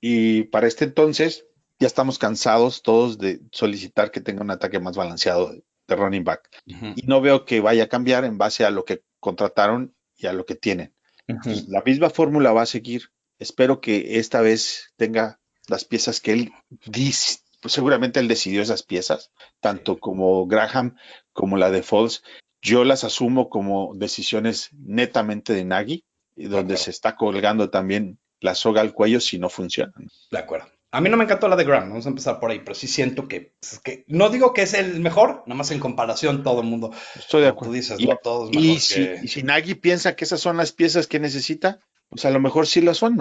[0.00, 1.46] Y para este entonces
[1.78, 6.24] ya estamos cansados todos de solicitar que tenga un ataque más balanceado de, de running
[6.24, 6.48] back.
[6.66, 10.32] Y no veo que vaya a cambiar en base a lo que contrataron y a
[10.32, 10.94] lo que tienen.
[11.26, 13.10] Entonces, la misma fórmula va a seguir.
[13.38, 16.52] Espero que esta vez tenga las piezas que él
[16.86, 17.40] dice.
[17.60, 20.96] Pues seguramente él decidió esas piezas, tanto como Graham
[21.32, 22.22] como la de Falls.
[22.62, 26.04] Yo las asumo como decisiones netamente de Nagy,
[26.36, 30.08] y donde se está colgando también la soga al cuello si no funcionan.
[30.30, 30.66] De acuerdo.
[30.92, 32.86] A mí no me encantó la de Graham, vamos a empezar por ahí, pero sí
[32.86, 36.60] siento que, es que no digo que es el mejor, nada más en comparación todo
[36.62, 36.90] el mundo.
[37.16, 37.72] Estoy de acuerdo.
[37.72, 40.40] Tú dices, Y- no todos Y mejor si, que- y si Nagy piensa que esas
[40.40, 43.18] son las piezas que necesita, pues a lo mejor sí lo son.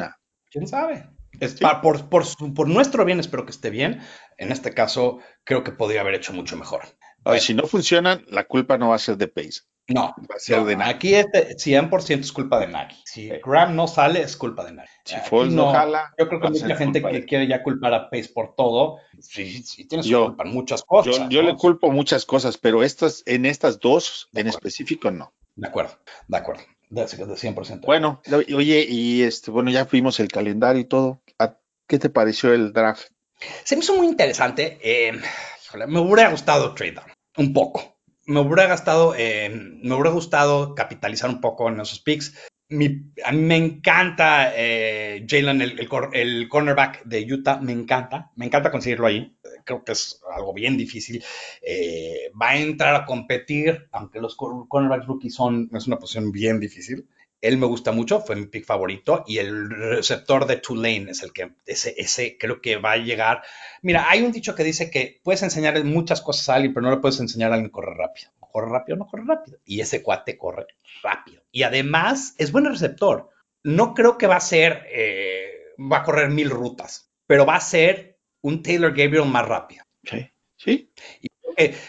[0.52, 1.10] ¿Quién sabe?
[1.42, 1.58] Es Sí.
[1.60, 4.00] pa- por, por, por nuestro bien, espero que esté bien.
[4.38, 6.84] En este caso, creo que podría haber hecho mucho mejor.
[7.40, 9.62] Si no funcionan, la culpa no va a ser de Pace.
[9.88, 10.90] No, Va a ser no, de Nagy.
[10.90, 12.96] aquí este 100% es culpa de Nagy.
[13.06, 14.88] Si Graham no sale, es culpa de Nagy.
[15.04, 18.10] Si Foles no jala, yo creo que mucha gente que de- quiere ya culpar a
[18.10, 21.16] Pace por todo, sí, sí tiene su Yo- culpa en muchas cosas.
[21.16, 21.50] Yo, yo ¿no?
[21.50, 24.58] le culpo muchas cosas, pero estas, en estas dos De en acuerdo.
[24.68, 25.34] específico no.
[25.56, 27.08] De acuerdo, de acuerdo, de, de
[27.38, 27.86] 100%.
[27.86, 28.22] Bueno,
[28.56, 31.22] oye, y este, bueno, ya vimos el calendario y todo.
[31.38, 33.10] ¿A- ¿Qué te pareció el draft?
[33.64, 34.80] Se me hizo muy interesante.
[34.82, 35.12] eh,
[35.64, 37.95] híjole, me hubiera gustado trade down, un poco.
[38.28, 42.36] Me hubiera gastado, eh, me hubiera gustado capitalizar un poco en esos picks.
[43.24, 48.46] A mí me encanta eh, Jalen, el, el el cornerback de Utah, me encanta, me
[48.48, 49.38] encanta conseguirlo ahí.
[49.64, 51.24] Creo que es algo bien difícil.
[51.62, 56.32] Eh, va a entrar a competir, aunque los cor- cornerbacks rookies son, es una posición
[56.32, 57.08] bien difícil.
[57.48, 59.24] Él me gusta mucho, fue mi pick favorito.
[59.28, 63.44] Y el receptor de Tulane es el que, ese, ese creo que va a llegar.
[63.82, 66.92] Mira, hay un dicho que dice que puedes enseñar muchas cosas a alguien, pero no
[66.92, 68.32] le puedes enseñar a alguien correr rápido.
[68.40, 69.58] Corre rápido, no corre rápido.
[69.66, 70.68] Y ese cuate corre
[71.04, 71.42] rápido.
[71.52, 73.30] Y además es buen receptor.
[73.64, 77.62] No creo que va a ser, eh, va a correr mil rutas, pero va a
[77.62, 79.84] ser un Taylor Gabriel más rápido.
[80.04, 80.92] Sí, sí.
[81.20, 81.28] Y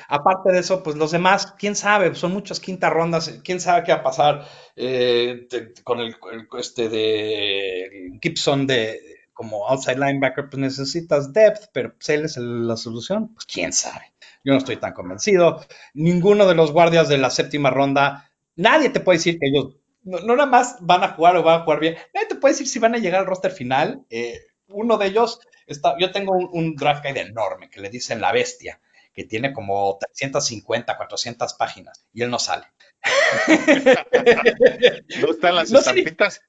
[0.08, 3.92] aparte de eso, pues los demás, quién sabe, son muchas quintas rondas, quién sabe qué
[3.92, 4.46] va a pasar
[4.76, 5.48] eh,
[5.84, 6.16] con el,
[6.58, 9.00] este de Gibson de
[9.32, 14.12] como outside linebacker, pues necesitas depth, pero pues es la solución, pues quién sabe.
[14.42, 15.60] Yo no estoy tan convencido.
[15.92, 20.20] Ninguno de los guardias de la séptima ronda, nadie te puede decir que ellos no,
[20.20, 22.78] nada más van a jugar o van a jugar bien, nadie te puede decir si
[22.78, 24.06] van a llegar al roster final.
[24.08, 24.38] Eh,
[24.68, 28.32] uno de ellos está, yo tengo un, un draft guide enorme que le dicen la
[28.32, 28.80] bestia
[29.16, 32.66] que tiene como 350, 400 páginas y él no sale.
[35.20, 36.42] ¿No están las estampitas?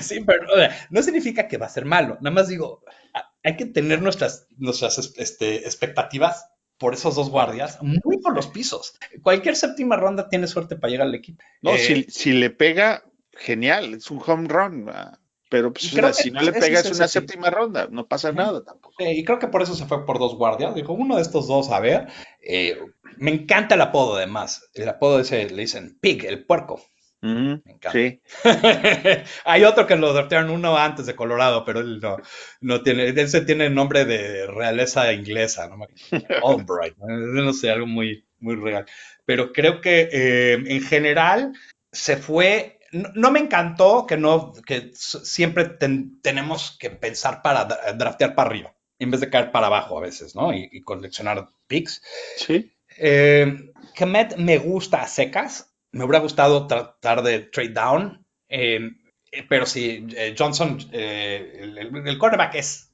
[0.00, 0.46] Sí, pero
[0.90, 2.16] no significa que va a ser malo.
[2.20, 2.84] Nada más digo,
[3.42, 6.46] hay que tener nuestras, nuestras este, expectativas
[6.78, 8.96] por esos dos guardias muy por los pisos.
[9.22, 11.42] Cualquier séptima ronda tiene suerte para llegar al equipo.
[11.62, 13.02] No, eh, si, si, le pega,
[13.32, 14.88] genial, es un home run.
[15.48, 15.86] Pero pues,
[16.16, 18.94] si no le pegas una séptima ronda, no pasa nada tampoco.
[18.98, 20.74] y creo que por eso se fue por dos guardias.
[20.74, 22.08] Dijo, uno de estos dos, a ver.
[22.42, 22.78] Eh,
[23.18, 24.70] me encanta el apodo, además.
[24.74, 26.82] El apodo ese le dicen Pig, el puerco.
[27.20, 27.92] me encanta.
[27.92, 28.20] Sí.
[29.44, 32.16] Hay otro que lo adoptaron uno antes de Colorado, pero él no,
[32.60, 33.08] no tiene.
[33.08, 35.86] Ese tiene nombre de realeza inglesa, ¿no?
[36.42, 36.96] Albright.
[36.98, 38.86] no sé, algo muy, muy real.
[39.26, 41.52] Pero creo que eh, en general
[41.92, 45.64] se fue no, me encantó que no, que siempre
[46.22, 50.34] tenemos que pensar para draftear para arriba, en vez de caer para abajo a veces,
[50.34, 50.54] ¿no?
[50.54, 52.02] Y, coleccionar picks.
[52.36, 52.72] Sí.
[52.98, 55.74] Eh, Kemet me gusta a secas.
[55.90, 58.26] Me hubiera gustado tratar de trade down.
[58.48, 58.90] Eh,
[59.48, 62.92] pero si eh, Johnson, el, el, quarterback es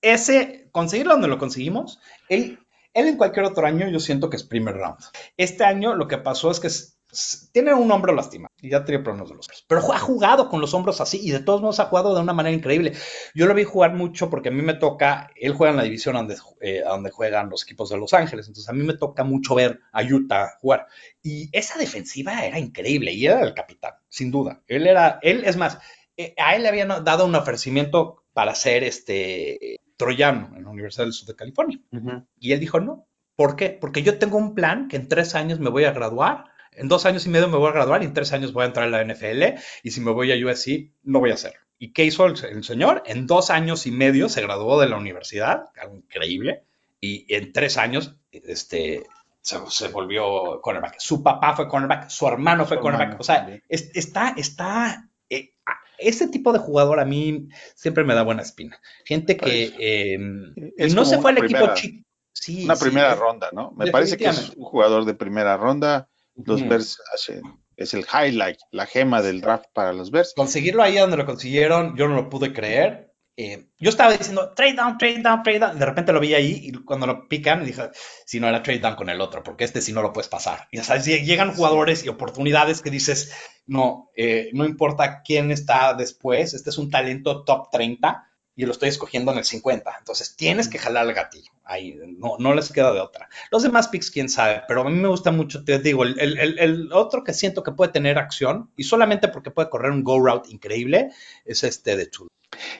[0.00, 2.58] ese, conseguirlo donde lo conseguimos, él,
[2.92, 4.98] él en cualquier otro año yo siento que es primer round.
[5.36, 6.70] Este año lo que pasó es que
[7.52, 9.64] tiene un hombro lastimado y ya tiene problemas de los brazos.
[9.68, 12.32] Pero ha jugado con los hombros así y de todos modos ha jugado de una
[12.32, 12.92] manera increíble.
[13.34, 16.14] Yo lo vi jugar mucho porque a mí me toca, él juega en la división
[16.14, 19.54] donde, eh, donde juegan los equipos de Los Ángeles, entonces a mí me toca mucho
[19.54, 20.86] ver a Utah jugar.
[21.22, 24.62] Y esa defensiva era increíble y era el capitán, sin duda.
[24.66, 25.78] Él era, él es más,
[26.16, 31.04] eh, a él le habían dado un ofrecimiento para ser este troyano en la Universidad
[31.04, 31.80] del Sur de California.
[32.38, 33.06] Y él dijo no.
[33.36, 33.70] ¿Por qué?
[33.70, 37.06] Porque yo tengo un plan que en tres años me voy a graduar en dos
[37.06, 38.90] años y medio me voy a graduar y en tres años voy a entrar a
[38.90, 41.60] la NFL y si me voy a USC, no voy a hacerlo.
[41.78, 43.02] ¿Y qué hizo el, señor?
[43.06, 46.64] En dos años y medio se graduó de la universidad, algo increíble,
[47.00, 49.04] y en tres años este,
[49.42, 50.96] se, volvió cornerback.
[50.98, 53.20] Su papá fue cornerback, su hermano fue cornerback.
[53.20, 55.52] O sea, está, está, eh,
[55.98, 58.80] ese tipo de jugador a mí siempre me da buena espina.
[59.04, 60.18] Gente que eh,
[60.94, 62.04] no se fue al equipo chico.
[62.32, 63.72] Sí, una primera ronda, ¿no?
[63.76, 66.98] Me parece que es un jugador de primera ronda los Bears
[67.76, 70.32] es el highlight, la gema del draft para los Bears.
[70.36, 73.12] Conseguirlo ahí donde lo consiguieron, yo no lo pude creer.
[73.36, 75.78] Eh, yo estaba diciendo trade down, trade down, trade down.
[75.78, 77.90] De repente lo vi ahí y cuando lo pican, dije,
[78.26, 80.68] si no era trade down con el otro, porque este sí no lo puedes pasar.
[80.70, 83.32] Y sabes, llegan jugadores y oportunidades que dices,
[83.66, 88.72] no, eh, no importa quién está después, este es un talento top 30 y lo
[88.72, 89.96] estoy escogiendo en el 50.
[89.98, 91.50] Entonces tienes que jalar el gatillo.
[91.64, 93.28] Ahí no, no les queda de otra.
[93.50, 96.58] Los demás picks, quién sabe, pero a mí me gusta mucho, te digo, el, el,
[96.58, 100.18] el, otro que siento que puede tener acción y solamente porque puede correr un go
[100.18, 101.10] route increíble
[101.44, 102.28] es este de Chulo.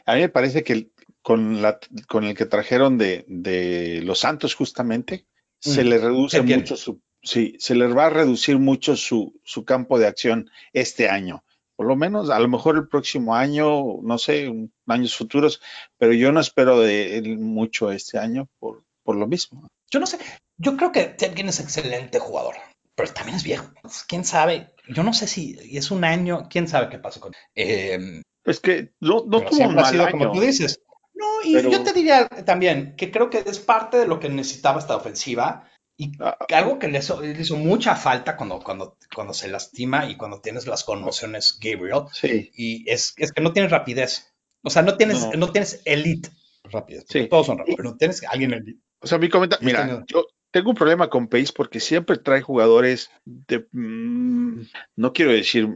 [0.07, 0.91] A mí me parece que
[1.23, 5.27] con, la, con el que trajeron de, de Los Santos justamente,
[5.59, 5.89] se mm.
[5.89, 10.07] le reduce mucho su, sí, se le va a reducir mucho su, su campo de
[10.07, 11.44] acción este año
[11.77, 14.53] por lo menos a lo mejor el próximo año, no sé,
[14.87, 15.61] años futuros,
[15.99, 19.67] pero yo no espero de él mucho este año por, por lo mismo.
[19.91, 20.19] Yo no sé,
[20.57, 22.55] yo creo que Ted es excelente jugador,
[22.95, 23.67] pero también es viejo.
[24.07, 24.75] ¿Quién sabe?
[24.89, 27.41] Yo no sé si es un año, quién sabe qué pasó con él.
[27.55, 30.11] Eh, es que no, no tuvo un mal año.
[30.11, 30.81] como tú dices.
[31.15, 34.81] No, y yo te diría también que creo que es parte de lo que necesitaba
[34.81, 40.11] esta ofensiva y ah, algo que le hizo, mucha falta cuando, cuando, cuando se lastima
[40.11, 42.51] y cuando tienes las conmociones, Gabriel, sí.
[42.55, 44.35] y es, es, que no tienes rapidez.
[44.63, 46.31] O sea, no tienes, no, tienes elite
[46.65, 47.05] rapidez.
[47.09, 47.29] Sí.
[47.29, 48.81] Todos son rápidos, pero no tienes alguien elite.
[49.01, 53.11] O sea, mi comentario, mira, yo tengo un problema con Pace porque siempre trae jugadores
[53.25, 54.63] de, mm,
[54.97, 55.69] no quiero decir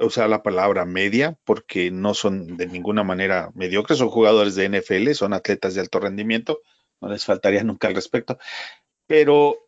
[0.00, 5.12] usar la palabra media, porque no son de ninguna manera mediocres, son jugadores de NFL,
[5.12, 6.60] son atletas de alto rendimiento,
[7.00, 8.38] no les faltaría nunca al respecto,
[9.06, 9.63] pero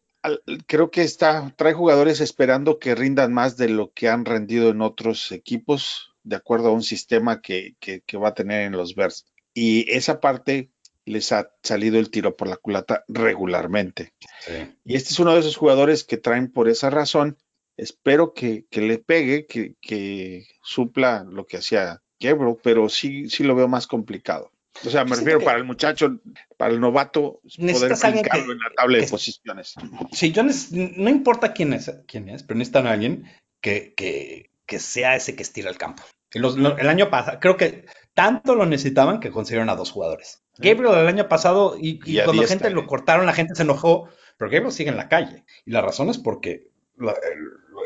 [0.67, 4.81] creo que está, trae jugadores esperando que rindan más de lo que han rendido en
[4.83, 8.95] otros equipos de acuerdo a un sistema que, que, que va a tener en los
[8.95, 9.27] Bears.
[9.55, 10.71] Y esa parte
[11.05, 14.13] les ha salido el tiro por la culata regularmente.
[14.41, 14.53] Sí.
[14.85, 17.39] Y este es uno de esos jugadores que traen por esa razón.
[17.77, 23.45] Espero que, que le pegue, que, que, supla lo que hacía Gabriel, pero sí, sí
[23.45, 24.51] lo veo más complicado.
[24.85, 26.19] O sea, me refiero para el muchacho,
[26.57, 27.41] para el novato,
[27.75, 29.75] poder alguien que- brincarlo en la tabla de posiciones.
[30.13, 33.25] Sí, yo no importa quién es, quién es, pero necesitan a alguien
[33.61, 36.03] que, que, que sea ese que estira el campo.
[36.35, 40.43] Los- el año pasado, creo que tanto lo necesitaban que consiguieron a dos jugadores.
[40.59, 43.55] Gabriel el año pasado, y, y Y a cuando diez gente lo cortaron, la gente
[43.55, 44.09] se enojó,
[44.39, 45.45] pero Gabriel sigue en la calle.
[45.65, 46.69] Y la razón es porque
[46.99, 47.13] la-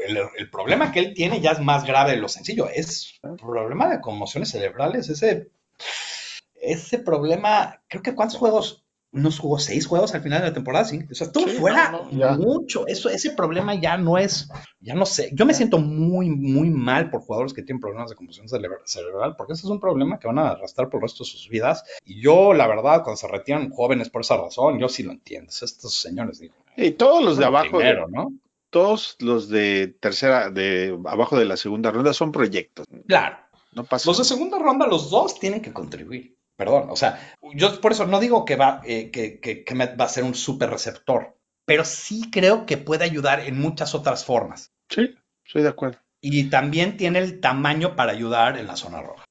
[0.07, 2.69] el, el- el problema que él tiene ya es más grave de lo sencillo.
[2.69, 5.09] Es un problema de conmociones cerebrales.
[5.09, 5.51] Ese,
[6.61, 10.85] ese problema, creo que cuántos juegos, nos jugó seis juegos al final de la temporada,
[10.85, 11.01] sí.
[11.11, 12.37] O sea, estuvo Sí, fuera no, no, ya.
[12.37, 12.87] mucho.
[12.87, 14.49] Eso, ese problema ya no es,
[14.79, 15.31] ya no sé.
[15.35, 19.55] Yo me siento muy, muy mal por jugadores que tienen problemas de conmoción cerebral, porque
[19.55, 21.83] ese es un problema que van a arrastrar por el resto de sus vidas.
[22.05, 25.51] Y yo, la verdad, cuando se retiran jóvenes por esa razón, yo sí lo entiendo.
[25.51, 26.55] Estos señores, digo.
[26.77, 28.33] Y todos los de abajo, primero, ¿no?
[28.71, 32.87] todos los de tercera, de abajo de la segunda ronda son proyectos.
[33.09, 33.39] Claro.
[33.73, 36.37] No pasa Los de segunda ronda, los dos tienen que contribuir.
[36.61, 37.19] Perdón, o sea,
[37.55, 40.25] yo por eso no digo que va, eh, que, que, que Met va a ser
[40.25, 44.71] un super receptor, pero sí creo que puede ayudar en muchas otras formas.
[44.91, 45.97] Sí, estoy de acuerdo.
[46.21, 49.25] Y también tiene el tamaño para ayudar en la zona roja.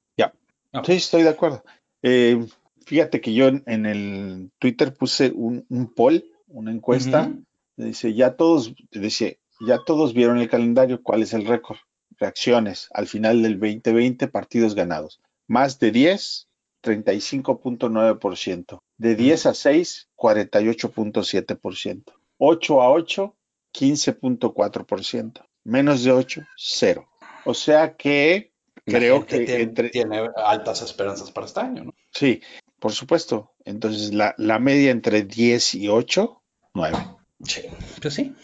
[0.71, 0.86] Ok.
[0.88, 1.63] Sí, estoy de acuerdo.
[2.01, 2.43] Eh,
[2.84, 7.32] fíjate que yo en, en el Twitter puse un, un poll, una encuesta.
[7.77, 11.77] Dice, ya todos, dice, ya todos vieron el calendario, ¿cuál es el récord?
[12.17, 15.21] Reacciones al final del 2020, partidos ganados.
[15.47, 16.49] Más de 10,
[16.84, 18.80] 35.9%.
[18.97, 22.03] De 10 a 6, 48.7%.
[22.38, 23.36] 8 a 8,
[23.73, 25.43] 15.4%.
[25.63, 27.07] Menos de 8, 0.
[27.45, 28.51] O sea que
[28.86, 31.93] La creo que tiene, entre, tiene altas esperanzas para este año, ¿no?
[32.11, 32.41] Sí,
[32.80, 33.51] por supuesto.
[33.65, 36.41] Entonces, la, la media entre 10 y 8,
[36.73, 36.97] 9.
[37.43, 37.61] Sí,
[38.01, 38.36] pues sí.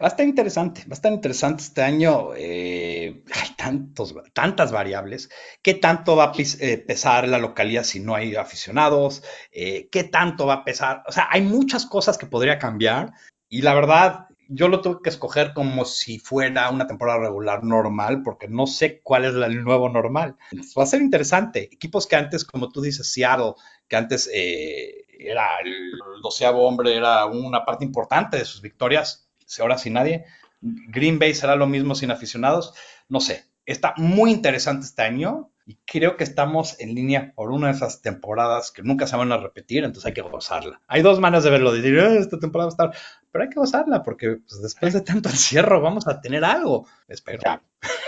[0.00, 2.30] Va a estar interesante, va a estar interesante este año.
[2.36, 2.97] eh,
[3.34, 5.30] hay tantos, tantas variables.
[5.62, 9.22] ¿Qué tanto va a eh, pesar la localidad si no hay aficionados?
[9.52, 11.02] Eh, ¿Qué tanto va a pesar?
[11.06, 13.12] O sea, hay muchas cosas que podría cambiar
[13.48, 18.22] y la verdad, yo lo tuve que escoger como si fuera una temporada regular normal,
[18.22, 20.36] porque no sé cuál es el nuevo normal.
[20.78, 21.70] Va a ser interesante.
[21.72, 23.54] Equipos que antes, como tú dices, Seattle,
[23.88, 29.28] que antes eh, era el doceavo hombre, era una parte importante de sus victorias,
[29.60, 30.24] ahora sin nadie.
[30.60, 32.74] Green Bay será lo mismo sin aficionados.
[33.08, 37.66] No sé, está muy interesante este año y creo que estamos en línea por una
[37.66, 40.80] de esas temporadas que nunca se van a repetir, entonces hay que gozarla.
[40.86, 43.50] Hay dos maneras de verlo, de decir, "Eh, esta temporada va a estar, pero hay
[43.50, 45.28] que gozarla porque pues, después de tanto
[45.68, 47.40] encierro vamos a tener algo, espero.
[47.44, 47.62] Ya.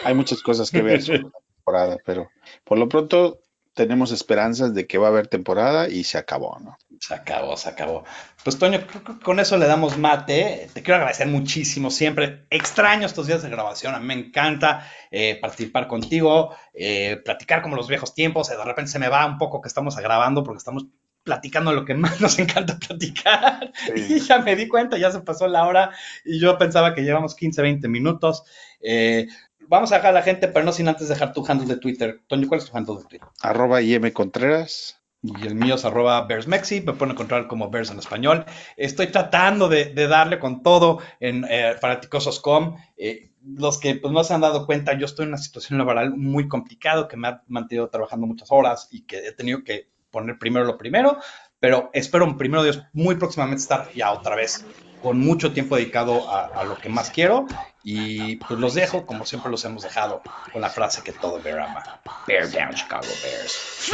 [0.04, 2.30] Hay muchas cosas que ver sobre la temporada, pero
[2.64, 3.40] por lo pronto
[3.74, 6.76] tenemos esperanzas de que va a haber temporada y se acabó, ¿no?
[7.00, 8.04] Se acabó, se acabó.
[8.44, 10.68] Pues Toño, creo que con eso le damos mate.
[10.74, 12.46] Te quiero agradecer muchísimo siempre.
[12.50, 13.94] Extraño estos días de grabación.
[13.94, 18.50] A mí me encanta eh, participar contigo, eh, platicar como los viejos tiempos.
[18.50, 20.86] Eh, De repente se me va un poco que estamos grabando porque estamos
[21.22, 23.72] platicando lo que más nos encanta platicar.
[23.94, 24.06] Sí.
[24.16, 25.92] Y ya me di cuenta, ya se pasó la hora
[26.24, 28.44] y yo pensaba que llevamos 15, 20 minutos.
[28.80, 29.26] Eh,
[29.70, 32.20] vamos a dejar a la gente, pero no sin antes dejar tu handle de Twitter.
[32.26, 33.28] Toño, ¿cuál es tu handle de Twitter?
[33.40, 34.96] Arroba IM Contreras.
[35.22, 38.46] Y el mío es arroba BearsMexi, me pueden encontrar como Bears en español.
[38.76, 42.76] Estoy tratando de, de darle con todo en eh, fanaticosos.com.
[42.96, 46.16] Eh, los que pues, no se han dado cuenta, yo estoy en una situación laboral
[46.16, 50.38] muy complicada que me ha mantenido trabajando muchas horas y que he tenido que poner
[50.38, 51.18] primero lo primero,
[51.60, 54.64] pero espero primero Dios muy próximamente estar ya otra vez
[55.02, 57.46] con mucho tiempo dedicado a, lo que más quiero
[57.82, 60.22] y pues los dejo como siempre los hemos dejado
[60.52, 62.00] con la frase que todo Bear ama.
[62.26, 63.90] Bear down Chicago Bears.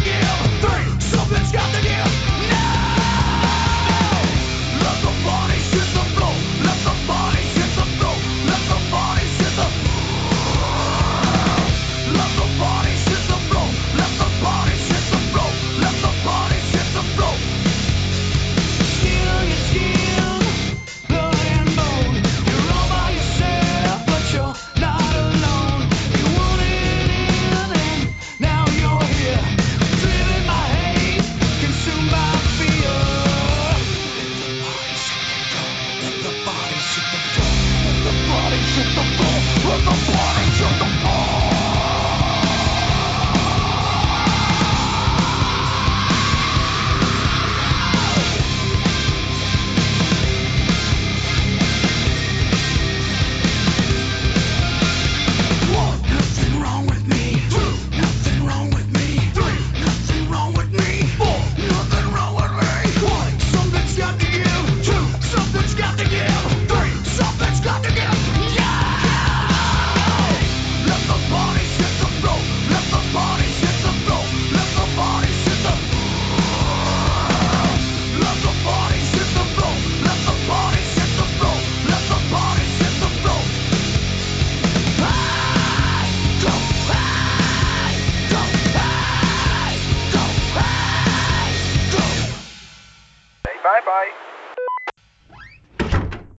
[0.00, 0.43] kill